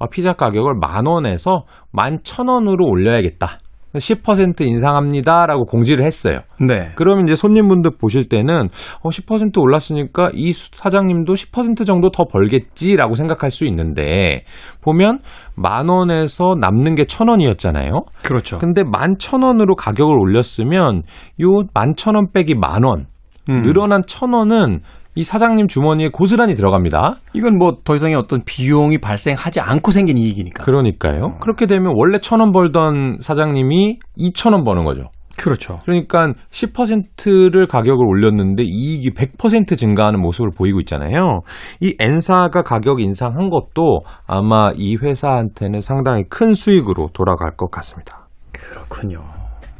아, 0.00 0.06
피자 0.10 0.32
가격을 0.32 0.74
만 0.80 1.06
원에서 1.06 1.62
만 1.92 2.18
천 2.24 2.48
원으로 2.48 2.84
올려야겠다. 2.88 3.58
10% 3.94 4.62
인상합니다라고 4.62 5.64
공지를 5.64 6.04
했어요. 6.04 6.40
네. 6.60 6.90
그러면 6.96 7.24
이제 7.28 7.36
손님분들 7.36 7.92
보실 8.00 8.24
때는 8.28 8.68
어, 9.02 9.08
10% 9.10 9.58
올랐으니까 9.58 10.30
이 10.34 10.52
사장님도 10.52 11.32
10% 11.34 11.86
정도 11.86 12.10
더 12.10 12.24
벌겠지라고 12.24 13.14
생각할 13.14 13.52
수 13.52 13.64
있는데 13.66 14.42
보면 14.82 15.20
만 15.54 15.88
원에서 15.88 16.56
남는 16.60 16.96
게 16.96 17.04
천 17.06 17.28
원이었잖아요. 17.28 17.92
그렇죠. 18.24 18.58
근데 18.58 18.82
만 18.82 19.16
천 19.18 19.42
원으로 19.42 19.76
가격을 19.76 20.18
올렸으면 20.18 21.02
요 21.40 21.62
만 21.72 21.94
천 21.96 22.16
원 22.16 22.32
빼기 22.32 22.56
만 22.56 22.82
원. 22.82 23.06
음. 23.48 23.62
늘어난 23.62 24.02
천 24.06 24.32
원은 24.34 24.80
이 25.16 25.24
사장님 25.24 25.66
주머니에 25.66 26.10
고스란히 26.10 26.54
들어갑니다. 26.54 27.14
이건 27.32 27.56
뭐 27.58 27.72
더 27.84 27.96
이상의 27.96 28.14
어떤 28.16 28.42
비용이 28.44 28.98
발생하지 28.98 29.60
않고 29.60 29.90
생긴 29.90 30.18
이익이니까. 30.18 30.64
그러니까요. 30.64 31.24
어. 31.36 31.38
그렇게 31.40 31.66
되면 31.66 31.92
원래 31.96 32.18
천 32.18 32.40
원 32.40 32.52
벌던 32.52 33.18
사장님이 33.22 33.98
이천 34.16 34.52
원 34.52 34.64
버는 34.64 34.84
거죠. 34.84 35.10
그렇죠. 35.38 35.80
그러니까 35.84 36.32
10%를 36.50 37.66
가격을 37.66 38.04
올렸는데 38.06 38.62
이익이 38.64 39.10
100% 39.10 39.76
증가하는 39.76 40.20
모습을 40.20 40.50
보이고 40.56 40.80
있잖아요. 40.80 41.40
이 41.80 41.94
N사가 41.98 42.62
가격 42.62 43.00
인상한 43.00 43.50
것도 43.50 44.00
아마 44.26 44.70
이 44.74 44.96
회사한테는 44.96 45.80
상당히 45.82 46.24
큰 46.28 46.54
수익으로 46.54 47.08
돌아갈 47.12 47.50
것 47.56 47.70
같습니다. 47.70 48.28
그렇군요. 48.52 49.20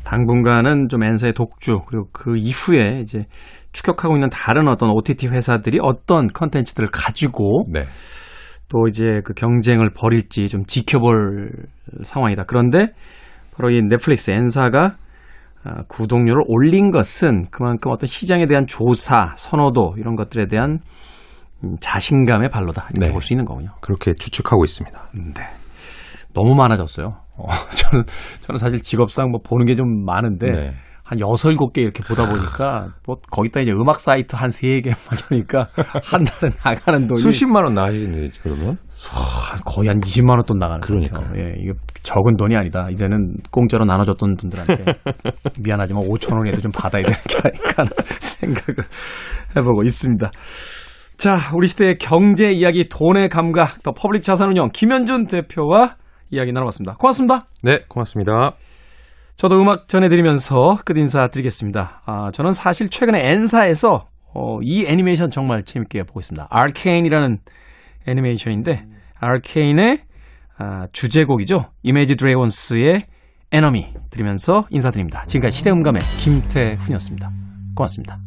당분간은 0.04 0.88
좀 0.88 1.02
N사의 1.02 1.32
독주 1.32 1.80
그리고 1.88 2.06
그 2.12 2.36
이후에 2.36 3.00
이제 3.00 3.24
추격하고 3.76 4.16
있는 4.16 4.30
다른 4.30 4.68
어떤 4.68 4.90
OTT 4.90 5.28
회사들이 5.28 5.80
어떤 5.82 6.28
컨텐츠들을 6.28 6.88
가지고 6.90 7.66
네. 7.70 7.84
또 8.68 8.88
이제 8.88 9.20
그 9.22 9.34
경쟁을 9.34 9.90
벌일지 9.90 10.48
좀 10.48 10.64
지켜볼 10.64 11.50
상황이다. 12.02 12.44
그런데 12.44 12.88
바로 13.54 13.70
이 13.70 13.82
넷플릭스 13.82 14.30
N사가 14.30 14.96
아, 15.64 15.82
구독료를 15.88 16.42
올린 16.46 16.90
것은 16.90 17.50
그만큼 17.50 17.90
어떤 17.92 18.06
시장에 18.06 18.46
대한 18.46 18.66
조사, 18.66 19.34
선호도 19.36 19.96
이런 19.98 20.14
것들에 20.16 20.46
대한 20.46 20.78
자신감의 21.80 22.48
발로다 22.48 22.88
이렇게 22.92 23.08
네. 23.08 23.12
볼수 23.12 23.34
있는 23.34 23.44
거군요. 23.44 23.72
그렇게 23.82 24.14
추측하고 24.14 24.64
있습니다. 24.64 25.10
네. 25.34 25.42
너무 26.32 26.54
많아졌어요. 26.54 27.14
어, 27.36 27.46
저는 27.76 28.04
저는 28.40 28.58
사실 28.58 28.80
직업상 28.80 29.30
뭐 29.30 29.40
보는 29.44 29.66
게 29.66 29.74
좀 29.74 30.04
많은데 30.06 30.50
네. 30.50 30.74
한 31.06 31.20
여섯 31.20 31.50
일곱 31.50 31.72
개 31.72 31.82
이렇게 31.82 32.02
보다 32.02 32.28
보니까 32.28 32.88
뭐 33.06 33.16
거기다 33.30 33.60
이제 33.60 33.70
음악 33.72 34.00
사이트 34.00 34.34
한 34.34 34.48
세 34.50 34.80
개 34.82 34.90
막 34.90 35.30
이러니까 35.30 35.68
한 36.02 36.24
달에 36.24 36.50
나가는 36.64 37.06
돈이 37.06 37.20
수십만 37.20 37.62
원 37.64 37.74
나가시겠네 37.74 38.30
그러면 38.42 38.76
거의 39.64 39.88
한 39.88 40.00
20만 40.00 40.30
원 40.30 40.42
돈 40.44 40.58
나가는 40.58 40.80
그러니까 40.80 41.22
예, 41.36 41.54
이게 41.60 41.72
적은 42.02 42.36
돈이 42.36 42.56
아니다. 42.56 42.88
이제는 42.90 43.34
공짜로 43.50 43.84
나눠줬던 43.84 44.36
분들한테 44.36 44.84
미안하지만 45.62 46.02
5천 46.04 46.34
원이라도 46.38 46.62
좀 46.62 46.72
받아야 46.72 47.02
되는 47.02 47.16
게 47.28 47.36
아닐까 47.36 47.74
하는 47.82 47.90
생각을 48.20 48.76
해보고 49.56 49.82
있습니다. 49.84 50.30
자, 51.18 51.36
우리 51.54 51.66
시대의 51.66 51.98
경제 51.98 52.52
이야기, 52.52 52.88
돈의 52.88 53.28
감각, 53.28 53.82
더 53.82 53.92
퍼블릭 53.92 54.22
자산운용 54.22 54.70
김현준 54.72 55.26
대표와 55.28 55.96
이야기 56.30 56.52
나눠봤습니다. 56.52 56.96
고맙습니다. 56.98 57.46
네, 57.62 57.80
고맙습니다. 57.88 58.52
저도 59.36 59.60
음악 59.60 59.86
전해드리면서 59.86 60.78
끝 60.84 60.96
인사 60.96 61.28
드리겠습니다. 61.28 62.02
아, 62.06 62.30
저는 62.32 62.54
사실 62.54 62.88
최근에 62.88 63.32
N사에서 63.32 64.08
어, 64.32 64.58
이 64.62 64.86
애니메이션 64.86 65.30
정말 65.30 65.62
재밌게 65.62 66.04
보고 66.04 66.20
있습니다. 66.20 66.46
아케인이라는 66.50 67.38
애니메이션인데 68.06 68.86
아케인의 69.20 70.00
아, 70.58 70.86
주제곡이죠. 70.90 71.70
이메지 71.82 72.16
드래곤스의 72.16 73.02
에너미 73.52 73.92
들으면서 74.10 74.66
인사드립니다. 74.70 75.24
지금까지 75.26 75.58
시대음감의 75.58 76.02
김태훈이었습니다. 76.20 77.30
고맙습니다. 77.74 78.25